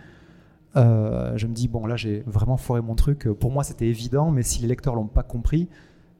Euh, 0.76 1.36
je 1.36 1.46
me 1.48 1.52
dis, 1.52 1.66
bon, 1.66 1.84
là, 1.84 1.96
j'ai 1.96 2.22
vraiment 2.26 2.56
foiré 2.56 2.80
mon 2.80 2.94
truc. 2.94 3.28
Pour 3.28 3.50
moi, 3.50 3.64
c'était 3.64 3.88
évident, 3.88 4.30
mais 4.30 4.44
si 4.44 4.62
les 4.62 4.68
lecteurs 4.68 4.94
l'ont 4.94 5.08
pas 5.08 5.24
compris, 5.24 5.68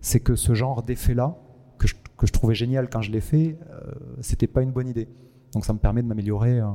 c'est 0.00 0.20
que 0.20 0.34
ce 0.34 0.54
genre 0.54 0.82
d'effet-là, 0.82 1.38
que 1.78 1.86
je, 1.86 1.94
que 2.16 2.26
je, 2.26 2.32
trouvais 2.32 2.56
génial 2.56 2.90
quand 2.90 3.00
je 3.00 3.12
l'ai 3.12 3.20
fait, 3.20 3.58
euh, 3.70 3.92
c'était 4.20 4.48
pas 4.48 4.62
une 4.62 4.72
bonne 4.72 4.88
idée. 4.88 5.08
Donc, 5.52 5.64
ça 5.64 5.72
me 5.72 5.78
permet 5.78 6.02
de 6.02 6.08
m'améliorer 6.08 6.58
euh, 6.58 6.66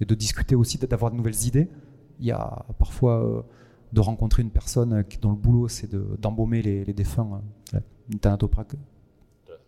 et 0.00 0.04
de 0.04 0.14
discuter 0.14 0.54
aussi, 0.54 0.76
d'avoir 0.76 1.10
de 1.10 1.16
nouvelles 1.16 1.46
idées. 1.46 1.70
Il 2.18 2.26
y 2.26 2.32
a 2.32 2.66
parfois 2.78 3.24
euh, 3.24 3.42
de 3.94 4.00
rencontrer 4.00 4.42
une 4.42 4.50
personne 4.50 5.04
dont 5.22 5.30
le 5.30 5.36
boulot, 5.36 5.68
c'est 5.68 5.90
d'embaumer 6.20 6.60
les, 6.60 6.84
les, 6.84 6.92
défunts. 6.92 7.40
une 8.10 8.18
thanatopraque 8.18 8.76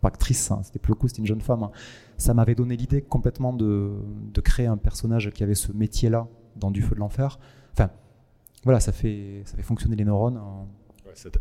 pas 0.02 0.08
actrice, 0.08 0.50
hein, 0.50 0.60
c'était 0.64 0.80
plus 0.80 0.90
le 0.90 0.96
coup, 0.96 1.08
c'était 1.08 1.20
une 1.20 1.26
jeune 1.26 1.40
femme. 1.40 1.62
Hein. 1.62 1.70
Ça 2.18 2.34
m'avait 2.34 2.54
donné 2.54 2.76
l'idée 2.76 3.00
complètement 3.00 3.52
de, 3.52 3.92
de, 4.34 4.40
créer 4.40 4.66
un 4.66 4.76
personnage 4.76 5.30
qui 5.30 5.42
avait 5.42 5.54
ce 5.54 5.72
métier-là 5.72 6.26
dans 6.56 6.70
Du 6.70 6.82
Feu 6.82 6.94
de 6.94 7.00
l'Enfer. 7.00 7.38
Enfin, 7.72 7.90
voilà, 8.64 8.80
ça 8.80 8.92
fait, 8.92 9.42
ça 9.44 9.56
fait 9.56 9.62
fonctionner 9.62 9.96
les 9.96 10.04
neurones. 10.04 10.36
Hein. 10.36 10.66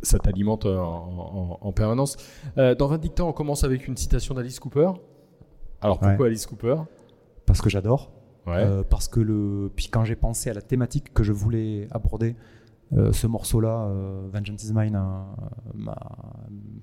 ça 0.03 0.19
t'alimente 0.19 0.65
en, 0.65 1.71
permanence. 1.73 2.17
Euh, 2.57 2.75
dans 2.75 2.87
Vindicta, 2.87 3.25
on 3.25 3.33
commence 3.33 3.63
avec 3.63 3.87
une 3.87 3.97
citation 3.97 4.35
d'Alice 4.35 4.59
Cooper. 4.59 4.91
Alors 5.81 5.99
pourquoi 5.99 6.27
Alice 6.27 6.45
Cooper? 6.45 6.75
Parce 7.45 7.61
que 7.61 7.69
j'adore. 7.69 8.11
Euh, 8.47 8.83
parce 8.83 9.07
que 9.07 9.19
le, 9.19 9.71
puis 9.75 9.87
quand 9.87 10.03
j'ai 10.03 10.15
pensé 10.15 10.49
à 10.49 10.53
la 10.53 10.61
thématique 10.61 11.13
que 11.13 11.23
je 11.23 11.31
voulais 11.31 11.87
aborder, 11.91 12.35
euh, 12.93 13.11
ce 13.11 13.25
morceau-là, 13.25 13.89
Vengeance 14.31 14.63
is 14.63 14.73
Mine, 14.73 14.99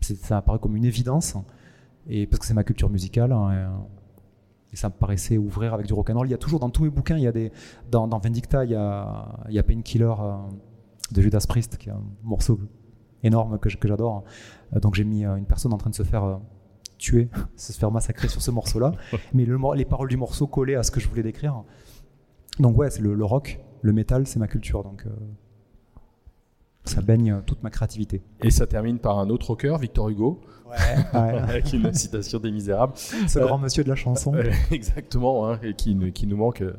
ça 0.02 0.38
apparu 0.38 0.58
comme 0.58 0.76
une 0.76 0.84
évidence 0.84 1.36
et 2.08 2.26
parce 2.26 2.40
que 2.40 2.46
c'est 2.46 2.54
ma 2.54 2.64
culture 2.64 2.90
musicale. 2.90 3.32
Hein, 3.32 3.70
et, 4.72 4.76
ça 4.76 4.88
me 4.88 4.94
paraissait 4.94 5.38
ouvrir 5.38 5.72
avec 5.72 5.86
du 5.86 5.94
rock'n'roll. 5.94 6.28
Il 6.28 6.30
y 6.30 6.34
a 6.34 6.38
toujours 6.38 6.60
dans 6.60 6.68
tous 6.68 6.84
mes 6.84 6.90
bouquins, 6.90 7.16
il 7.16 7.22
y 7.22 7.26
a 7.26 7.32
des, 7.32 7.50
dans, 7.90 8.06
dans 8.06 8.18
Vindicta, 8.18 8.64
il 8.64 8.70
y 8.70 8.74
a, 8.74 9.26
il 9.48 9.54
y 9.54 9.58
a 9.58 9.62
Painkiller 9.62 10.12
euh, 10.20 10.36
de 11.10 11.22
Judas 11.22 11.44
Priest, 11.48 11.78
qui 11.78 11.88
est 11.88 11.92
un 11.92 12.04
morceau 12.22 12.60
énorme 13.22 13.58
que, 13.58 13.74
que 13.74 13.88
j'adore. 13.88 14.24
Euh, 14.76 14.80
donc 14.80 14.94
j'ai 14.94 15.04
mis 15.04 15.24
euh, 15.24 15.36
une 15.36 15.46
personne 15.46 15.72
en 15.72 15.78
train 15.78 15.88
de 15.90 15.94
se 15.94 16.02
faire 16.02 16.38
tuer, 16.98 17.30
se 17.56 17.72
faire 17.72 17.90
massacrer 17.90 18.28
sur 18.28 18.42
ce 18.42 18.50
morceau-là. 18.50 18.92
Mais 19.32 19.46
le, 19.46 19.58
les 19.74 19.86
paroles 19.86 20.08
du 20.08 20.18
morceau 20.18 20.46
collaient 20.46 20.76
à 20.76 20.82
ce 20.82 20.90
que 20.90 21.00
je 21.00 21.08
voulais 21.08 21.22
décrire. 21.22 21.64
Donc 22.58 22.76
ouais, 22.76 22.90
c'est 22.90 23.02
le, 23.02 23.14
le, 23.14 23.24
rock, 23.24 23.58
le 23.80 23.92
métal, 23.92 24.26
c'est 24.26 24.38
ma 24.38 24.48
culture. 24.48 24.82
Donc 24.82 25.06
ça 26.88 27.00
baigne 27.00 27.42
toute 27.46 27.62
ma 27.62 27.70
créativité. 27.70 28.22
Et 28.42 28.50
ça 28.50 28.66
termine 28.66 28.98
par 28.98 29.18
un 29.18 29.30
autre 29.30 29.48
rocker, 29.48 29.76
Victor 29.80 30.08
Hugo. 30.08 30.40
avec 31.12 31.72
une 31.72 31.92
citation 31.94 32.38
des 32.38 32.50
Misérables. 32.50 32.92
Ce 32.96 33.38
grand 33.38 33.58
monsieur 33.58 33.84
de 33.84 33.88
la 33.88 33.94
chanson. 33.94 34.34
exactement, 34.70 35.48
hein, 35.48 35.58
et 35.62 35.74
qui, 35.74 35.96
qui, 36.12 36.26
nous 36.26 36.36
manque. 36.36 36.60
Euh, 36.60 36.74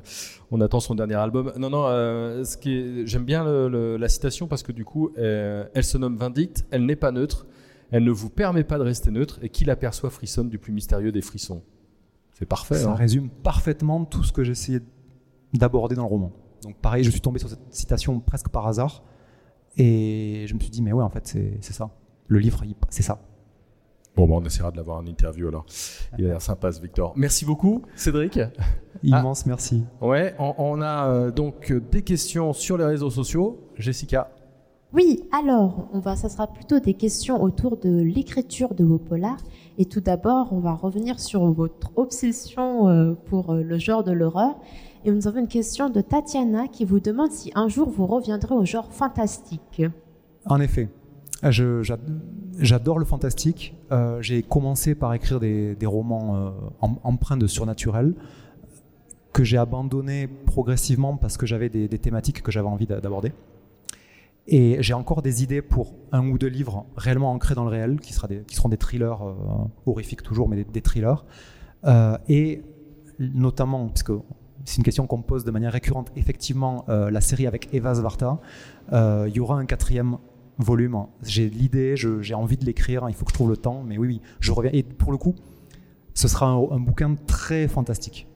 on 0.51 0.61
attend 0.61 0.79
son 0.79 0.95
dernier 0.95 1.15
album. 1.15 1.51
Non, 1.57 1.69
non, 1.69 1.85
euh, 1.87 2.43
ce 2.43 2.57
qui 2.57 3.05
j'aime 3.07 3.25
bien 3.25 3.43
la 3.43 4.09
citation 4.09 4.47
parce 4.47 4.63
que 4.63 4.71
du 4.71 4.85
coup, 4.85 5.11
euh, 5.17 5.65
elle 5.73 5.83
se 5.83 5.97
nomme 5.97 6.17
Vindicte, 6.17 6.65
elle 6.71 6.85
n'est 6.85 6.95
pas 6.95 7.11
neutre, 7.11 7.47
elle 7.91 8.03
ne 8.03 8.11
vous 8.11 8.29
permet 8.29 8.63
pas 8.63 8.77
de 8.77 8.83
rester 8.83 9.11
neutre, 9.11 9.39
et 9.41 9.49
qui 9.49 9.65
l'aperçoit 9.65 10.09
frissonne 10.09 10.49
du 10.49 10.59
plus 10.59 10.71
mystérieux 10.71 11.11
des 11.11 11.21
frissons. 11.21 11.63
C'est 12.33 12.45
parfait. 12.45 12.75
Ça 12.75 12.91
hein. 12.91 12.95
résume 12.95 13.29
parfaitement 13.29 14.05
tout 14.05 14.23
ce 14.23 14.31
que 14.31 14.43
j'essayais 14.43 14.81
d'aborder 15.53 15.95
dans 15.95 16.03
le 16.03 16.09
roman. 16.09 16.31
Donc 16.63 16.75
pareil, 16.77 17.03
je 17.03 17.09
suis 17.09 17.21
tombé 17.21 17.39
sur 17.39 17.49
cette 17.49 17.59
citation 17.71 18.19
presque 18.19 18.49
par 18.49 18.67
hasard. 18.67 19.03
Et 19.77 20.45
je 20.47 20.53
me 20.53 20.59
suis 20.59 20.69
dit, 20.69 20.81
mais 20.81 20.93
ouais, 20.93 21.03
en 21.03 21.09
fait, 21.09 21.37
c'est 21.61 21.73
ça. 21.73 21.89
Le 22.27 22.39
livre, 22.39 22.63
c'est 22.89 23.03
ça. 23.03 23.19
Bon, 24.15 24.27
bah, 24.27 24.35
on 24.37 24.45
essaiera 24.45 24.71
de 24.71 24.77
l'avoir 24.77 24.97
en 24.97 25.05
interview 25.05 25.47
alors. 25.47 25.65
Il 26.17 26.25
a 26.25 26.29
l'air 26.29 26.41
sympa 26.41 26.71
ce 26.71 26.81
Victor. 26.81 27.13
Merci 27.15 27.45
beaucoup, 27.45 27.83
Cédric. 27.95 28.39
Immense 29.03 29.43
ah. 29.45 29.47
merci. 29.47 29.83
Ouais, 30.01 30.35
on, 30.39 30.81
a 30.81 31.07
euh, 31.07 31.31
donc 31.31 31.71
des 31.71 32.01
questions 32.01 32.51
sur 32.51 32.77
les 32.77 32.85
réseaux 32.85 33.09
sociaux. 33.09 33.59
Jessica. 33.77 34.29
Oui, 34.91 35.23
alors, 35.31 35.87
on 35.93 35.99
va, 35.99 36.15
ça 36.15 36.29
sera 36.29 36.47
plutôt 36.47 36.79
des 36.79 36.95
questions 36.95 37.41
autour 37.41 37.77
de 37.77 38.01
l'écriture 38.01 38.73
de 38.73 38.83
vos 38.83 38.97
polars. 38.97 39.39
Et 39.77 39.85
tout 39.85 40.01
d'abord, 40.01 40.51
on 40.51 40.59
va 40.59 40.73
revenir 40.73 41.19
sur 41.19 41.45
votre 41.51 41.91
obsession 41.95 42.89
euh, 42.89 43.13
pour 43.13 43.51
euh, 43.51 43.61
le 43.61 43.77
genre 43.77 44.03
de 44.03 44.11
l'horreur. 44.11 44.55
Et 45.05 45.11
nous 45.11 45.27
avons 45.27 45.39
une 45.39 45.47
question 45.47 45.89
de 45.89 46.01
Tatiana 46.01 46.67
qui 46.67 46.85
vous 46.85 46.99
demande 46.99 47.31
si 47.31 47.51
un 47.55 47.67
jour 47.67 47.89
vous 47.89 48.05
reviendrez 48.05 48.53
au 48.53 48.65
genre 48.65 48.91
fantastique. 48.91 49.81
En 50.45 50.59
effet, 50.59 50.89
j'adore 51.41 52.99
le 52.99 53.05
fantastique. 53.05 53.75
Euh, 53.91 54.21
j'ai 54.21 54.43
commencé 54.43 54.95
par 54.95 55.13
écrire 55.13 55.39
des, 55.39 55.77
romans 55.85 56.53
empreints 56.81 57.37
de 57.37 57.47
surnaturel 57.47 58.13
que 59.33 59.43
j'ai 59.43 59.57
abandonné 59.57 60.27
progressivement 60.27 61.15
parce 61.15 61.37
que 61.37 61.45
j'avais 61.45 61.69
des, 61.69 61.87
thématiques 61.87 62.41
que 62.41 62.51
j'avais 62.51 62.67
envie 62.67 62.87
d'aborder. 62.87 63.31
Et 64.47 64.77
j'ai 64.81 64.93
encore 64.93 65.21
des 65.21 65.43
idées 65.43 65.61
pour 65.61 65.93
un 66.11 66.27
ou 66.27 66.39
deux 66.39 66.47
livres 66.47 66.85
réellement 66.97 67.31
ancrés 67.31 67.53
dans 67.53 67.63
le 67.63 67.69
réel, 67.69 67.99
qui, 67.99 68.13
seront 68.13 68.69
des 68.69 68.77
thrillers 68.77 69.21
euh, 69.21 69.33
horrifiques 69.85 70.23
toujours, 70.23 70.49
mais 70.49 70.63
des, 70.63 70.81
thrillers. 70.81 71.23
Euh, 71.85 72.17
et 72.27 72.63
notamment, 73.19 73.87
puisque 73.89 74.11
c'est 74.65 74.77
une 74.77 74.83
question 74.83 75.07
qu'on 75.07 75.21
pose 75.21 75.43
de 75.43 75.51
manière 75.51 75.71
récurrente, 75.71 76.11
effectivement, 76.15 76.85
euh, 76.89 77.09
la 77.09 77.21
série 77.21 77.47
avec 77.47 77.73
Eva 77.73 77.95
Zvarta, 77.95 78.39
il 78.91 79.31
y 79.33 79.39
aura 79.39 79.57
un 79.57 79.65
quatrième 79.65 80.17
volume. 80.57 81.05
J'ai 81.23 81.49
l'idée, 81.49 81.95
j'ai 81.95 82.33
envie 82.33 82.57
de 82.57 82.65
l'écrire, 82.65 83.05
il 83.07 83.15
faut 83.15 83.25
que 83.25 83.31
je 83.31 83.35
trouve 83.35 83.49
le 83.49 83.57
temps, 83.57 83.83
mais 83.85 83.97
oui, 83.97 84.07
oui, 84.07 84.21
je 84.39 84.51
reviens. 84.51 84.71
Et 84.73 84.83
pour 84.83 85.11
le 85.11 85.17
coup, 85.17 85.35
ce 86.13 86.27
sera 86.27 86.47
un 86.47 86.79
bouquin 86.79 87.15
très 87.27 87.67
fantastique. 87.67 88.27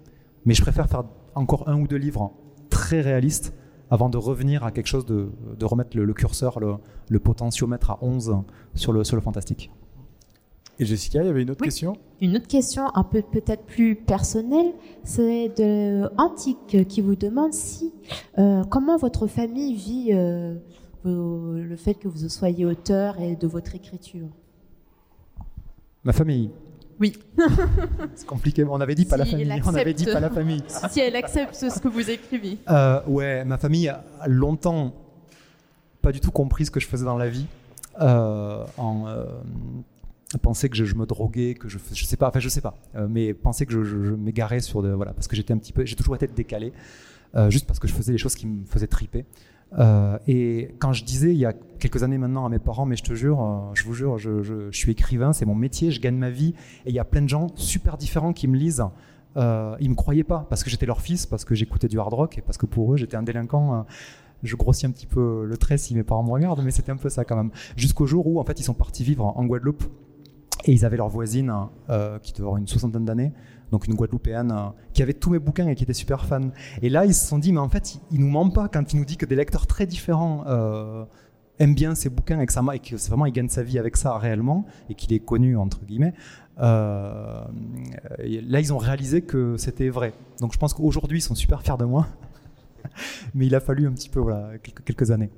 Mais 0.45 0.53
je 0.53 0.61
préfère 0.61 0.87
faire 0.87 1.03
encore 1.35 1.67
un 1.67 1.79
ou 1.79 1.87
deux 1.87 1.97
livres 1.97 2.31
très 2.69 3.01
réalistes 3.01 3.53
avant 3.89 4.09
de 4.09 4.17
revenir 4.17 4.63
à 4.63 4.71
quelque 4.71 4.87
chose 4.87 5.05
de, 5.05 5.29
de 5.57 5.65
remettre 5.65 5.95
le, 5.97 6.13
curseur, 6.13 6.59
le, 6.59 6.75
le, 7.09 7.19
potentiomètre 7.19 7.91
à 7.91 7.99
11 8.01 8.37
sur 8.73 8.91
le, 8.91 9.03
sur 9.03 9.15
le 9.15 9.21
fantastique. 9.21 9.69
Et 10.83 10.85
Jessica, 10.85 11.21
il 11.21 11.27
y 11.27 11.29
avait 11.29 11.43
une 11.43 11.51
autre 11.51 11.63
question? 11.63 11.95
Une 12.19 12.35
autre 12.35 12.47
question 12.47 12.93
un 12.93 13.05
peu 13.05 13.21
peut-être 13.21 13.63
plus 13.63 13.95
personnelle, 13.95 14.73
c'est 15.05 15.47
de 15.57 16.09
Antique 16.17 16.85
qui 16.89 16.99
vous 16.99 17.15
demande 17.15 17.53
si 17.53 17.93
euh, 18.37 18.65
comment 18.65 18.97
votre 18.97 19.27
famille 19.27 19.75
vit 19.75 20.09
euh, 20.11 20.55
le 21.05 21.75
fait 21.77 21.93
que 21.93 22.09
vous 22.09 22.27
soyez 22.27 22.65
auteur 22.65 23.17
et 23.21 23.37
de 23.37 23.47
votre 23.47 23.75
écriture? 23.75 24.27
Ma 26.03 26.11
famille, 26.11 26.49
oui. 26.99 27.13
c'est 28.15 28.27
compliqué. 28.27 28.65
On 28.65 28.81
avait 28.81 28.95
dit 28.95 29.05
pas 29.05 29.15
la 29.15 29.25
famille. 29.25 29.61
On 29.65 29.73
avait 29.73 29.93
dit 29.93 30.05
pas 30.05 30.19
la 30.19 30.29
famille. 30.29 30.63
si 30.89 30.99
elle 30.99 31.15
accepte 31.15 31.55
ce 31.55 31.79
que 31.79 31.87
vous 31.87 32.09
écrivez. 32.09 32.57
Euh, 32.69 33.01
ouais, 33.07 33.45
ma 33.45 33.57
famille 33.57 33.87
a 33.87 34.03
longtemps 34.27 34.91
pas 36.01 36.11
du 36.11 36.19
tout 36.19 36.31
compris 36.31 36.65
ce 36.65 36.71
que 36.71 36.81
je 36.81 36.87
faisais 36.87 37.05
dans 37.05 37.17
la 37.17 37.29
vie. 37.29 37.45
Euh, 38.01 38.65
en 38.77 39.07
euh, 39.07 39.25
pensait 40.37 40.69
que 40.69 40.75
je, 40.75 40.95
me 40.95 41.05
droguais, 41.05 41.53
que 41.53 41.67
je, 41.69 41.77
je 41.93 42.05
sais 42.05 42.17
pas, 42.17 42.27
enfin 42.29 42.39
je 42.39 42.49
sais 42.49 42.61
pas, 42.61 42.75
euh, 42.95 43.07
mais 43.09 43.33
pensait 43.33 43.65
que 43.65 43.83
je, 43.83 44.13
m'égarais 44.15 44.59
sur 44.59 44.81
de 44.81 44.89
voilà 44.89 45.13
parce 45.13 45.27
que 45.27 45.35
j'étais 45.35 45.53
un 45.53 45.57
petit 45.57 45.73
peu, 45.73 45.85
j'ai 45.85 45.95
toujours 45.95 46.15
été 46.15 46.27
décalé, 46.27 46.73
juste 47.49 47.65
parce 47.65 47.79
que 47.79 47.87
je 47.87 47.93
faisais 47.93 48.11
des 48.11 48.17
choses 48.17 48.35
qui 48.35 48.47
me 48.47 48.65
faisaient 48.65 48.87
triper. 48.87 49.25
Euh, 49.79 50.19
et 50.27 50.75
quand 50.79 50.93
je 50.93 51.03
disais 51.03 51.31
il 51.31 51.37
y 51.37 51.45
a 51.45 51.53
quelques 51.79 52.03
années 52.03 52.17
maintenant 52.17 52.45
à 52.45 52.49
mes 52.49 52.59
parents, 52.59 52.85
mais 52.85 52.95
je 52.95 53.03
te 53.03 53.13
jure, 53.13 53.41
euh, 53.41 53.71
je 53.73 53.83
vous 53.83 53.93
jure, 53.93 54.17
je, 54.17 54.69
suis 54.71 54.91
écrivain, 54.91 55.33
c'est 55.33 55.45
mon 55.45 55.55
métier, 55.55 55.91
je 55.91 55.99
gagne 55.99 56.15
ma 56.15 56.29
vie, 56.29 56.53
et 56.85 56.89
il 56.89 56.95
y 56.95 56.99
a 56.99 57.05
plein 57.05 57.21
de 57.21 57.29
gens 57.29 57.47
super 57.55 57.97
différents 57.97 58.33
qui 58.33 58.47
me 58.47 58.57
lisent. 58.57 58.85
Euh, 59.35 59.75
ils 59.79 59.89
me 59.89 59.95
croyaient 59.95 60.23
pas 60.23 60.45
parce 60.47 60.63
que 60.63 60.69
j'étais 60.69 60.85
leur 60.85 61.01
fils, 61.01 61.25
parce 61.25 61.43
que 61.43 61.55
j'écoutais 61.55 61.87
du 61.87 61.99
hard 61.99 62.13
rock 62.13 62.37
et 62.37 62.41
parce 62.41 62.57
que 62.57 62.67
pour 62.67 62.93
eux 62.93 62.97
j'étais 62.97 63.17
un 63.17 63.23
délinquant. 63.23 63.75
Euh, 63.75 63.81
je 64.43 64.57
grossis 64.57 64.85
un 64.85 64.91
petit 64.91 65.07
peu 65.07 65.45
le 65.45 65.57
trait 65.57 65.77
si 65.77 65.95
mes 65.95 66.03
parents 66.03 66.21
me 66.21 66.31
regardent, 66.31 66.61
mais 66.63 66.71
c'était 66.71 66.91
un 66.91 66.97
peu 66.97 67.07
ça 67.07 67.23
quand 67.23 67.37
même. 67.37 67.49
Jusqu'au 67.77 68.05
jour 68.05 68.27
où 68.27 68.41
en 68.41 68.43
fait 68.43 68.59
ils 68.59 68.63
sont 68.63 68.73
partis 68.73 69.03
vivre 69.03 69.25
en 69.25 69.45
Guadeloupe 69.45 69.85
et 70.65 70.71
ils 70.71 70.85
avaient 70.85 70.97
leur 70.97 71.09
voisine 71.09 71.53
qui 72.21 72.31
devait 72.33 72.43
avoir 72.43 72.57
une 72.57 72.67
soixantaine 72.67 73.05
d'années 73.05 73.33
donc 73.73 73.87
une 73.87 73.95
Guadeloupéenne 73.95 74.51
euh, 74.51 74.69
qui 74.93 75.01
avait 75.01 75.15
tous 75.15 75.31
mes 75.31 75.39
bouquins 75.39 75.67
et 75.67 75.75
qui 75.75 75.83
était 75.83 75.93
super 75.93 76.25
fan. 76.25 76.51
Et 76.83 76.89
là, 76.89 77.05
ils 77.05 77.13
se 77.13 77.25
sont 77.25 77.39
dit, 77.39 77.51
mais 77.51 77.59
en 77.59 77.69
fait, 77.69 77.97
il, 78.11 78.19
nous 78.19 78.29
ment 78.29 78.49
pas 78.51 78.69
quand 78.69 78.93
il 78.93 78.99
nous 78.99 79.05
dit 79.05 79.17
que 79.17 79.25
des 79.25 79.35
lecteurs 79.35 79.65
très 79.65 79.87
différents 79.87 80.43
euh, 80.47 81.05
aiment 81.57 81.73
bien 81.73 81.95
ses 81.95 82.09
bouquins 82.09 82.39
et 82.39 82.45
que, 82.45 82.53
ça, 82.53 82.61
vraiment 82.61 83.25
il 83.25 83.33
gagne 83.33 83.49
sa 83.49 83.63
vie 83.63 83.79
avec 83.79 83.97
ça 83.97 84.15
réellement 84.17 84.65
et 84.89 84.93
qu'il 84.93 85.11
est 85.11 85.19
connu 85.19 85.57
entre 85.57 85.83
guillemets. 85.85 86.13
Euh, 86.59 87.43
là, 88.19 88.59
ils 88.59 88.71
ont 88.71 88.77
réalisé 88.77 89.23
que 89.23 89.57
c'était 89.57 89.89
vrai. 89.89 90.13
Donc 90.39 90.53
je 90.53 90.59
pense 90.59 90.75
qu'aujourd'hui, 90.75 91.17
ils 91.17 91.23
sont 91.23 91.35
super 91.35 91.63
fiers 91.63 91.77
de 91.79 91.85
moi. 91.85 92.07
mais 93.33 93.47
il 93.47 93.55
a 93.55 93.59
fallu 93.59 93.87
un 93.87 93.91
petit 93.91 94.09
peu, 94.09 94.19
voilà, 94.19 94.51
quelques 94.85 95.09
années. 95.09 95.31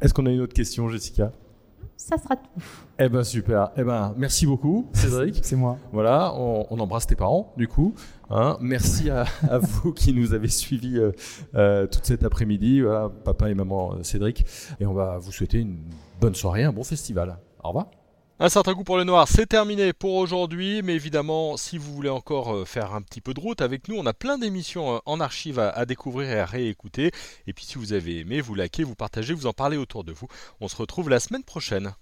Est-ce 0.00 0.14
qu'on 0.14 0.24
a 0.24 0.30
une 0.30 0.40
autre 0.40 0.54
question, 0.54 0.88
Jessica? 0.88 1.32
Ça 1.96 2.18
sera 2.18 2.36
tout. 2.36 2.62
Eh 2.98 3.08
ben 3.08 3.24
super. 3.24 3.70
Eh 3.76 3.84
ben 3.84 4.14
merci 4.16 4.46
beaucoup, 4.46 4.88
Cédric. 4.92 5.40
C'est 5.42 5.56
moi. 5.56 5.78
Voilà, 5.92 6.34
on, 6.34 6.78
embrasse 6.78 7.06
tes 7.06 7.16
parents, 7.16 7.52
du 7.56 7.68
coup. 7.68 7.94
Hein. 8.30 8.56
Merci 8.60 9.10
à, 9.10 9.24
vous 9.58 9.92
qui 9.92 10.12
nous 10.12 10.34
avez 10.34 10.48
suivis 10.48 10.98
euh, 10.98 11.12
euh, 11.54 11.86
toute 11.86 12.04
cet 12.04 12.24
après-midi, 12.24 12.80
voilà, 12.80 13.08
papa 13.08 13.50
et 13.50 13.54
maman 13.54 13.94
euh, 13.94 14.02
Cédric. 14.02 14.44
Et 14.80 14.86
on 14.86 14.94
va 14.94 15.18
vous 15.18 15.32
souhaiter 15.32 15.60
une 15.60 15.78
bonne 16.20 16.34
soirée, 16.34 16.64
un 16.64 16.72
bon 16.72 16.84
festival. 16.84 17.38
Au 17.62 17.68
revoir. 17.68 18.01
Un 18.44 18.48
certain 18.48 18.72
goût 18.72 18.82
pour 18.82 18.96
le 18.96 19.04
noir, 19.04 19.28
c'est 19.28 19.46
terminé 19.46 19.92
pour 19.92 20.16
aujourd'hui, 20.16 20.82
mais 20.82 20.96
évidemment, 20.96 21.56
si 21.56 21.78
vous 21.78 21.94
voulez 21.94 22.08
encore 22.08 22.52
euh, 22.52 22.64
faire 22.64 22.92
un 22.92 23.00
petit 23.00 23.20
peu 23.20 23.34
de 23.34 23.38
route 23.38 23.60
avec 23.60 23.86
nous, 23.86 23.94
on 23.96 24.04
a 24.04 24.12
plein 24.12 24.36
d'émissions 24.36 24.96
euh, 24.96 24.98
en 25.06 25.20
archive 25.20 25.60
à, 25.60 25.86
découvrir 25.86 26.28
et 26.28 26.40
à 26.40 26.44
réécouter. 26.44 27.12
Et 27.46 27.52
puis 27.52 27.64
si 27.64 27.78
vous 27.78 27.92
avez 27.92 28.18
aimé, 28.18 28.40
vous 28.40 28.56
likez, 28.56 28.82
vous 28.82 28.96
partagez, 28.96 29.32
vous 29.32 29.46
en 29.46 29.52
parlez 29.52 29.76
autour 29.76 30.02
de 30.02 30.10
vous. 30.10 30.26
On 30.60 30.66
se 30.66 30.74
retrouve 30.74 31.08
la 31.08 31.20
semaine 31.20 31.44
prochaine. 31.44 31.94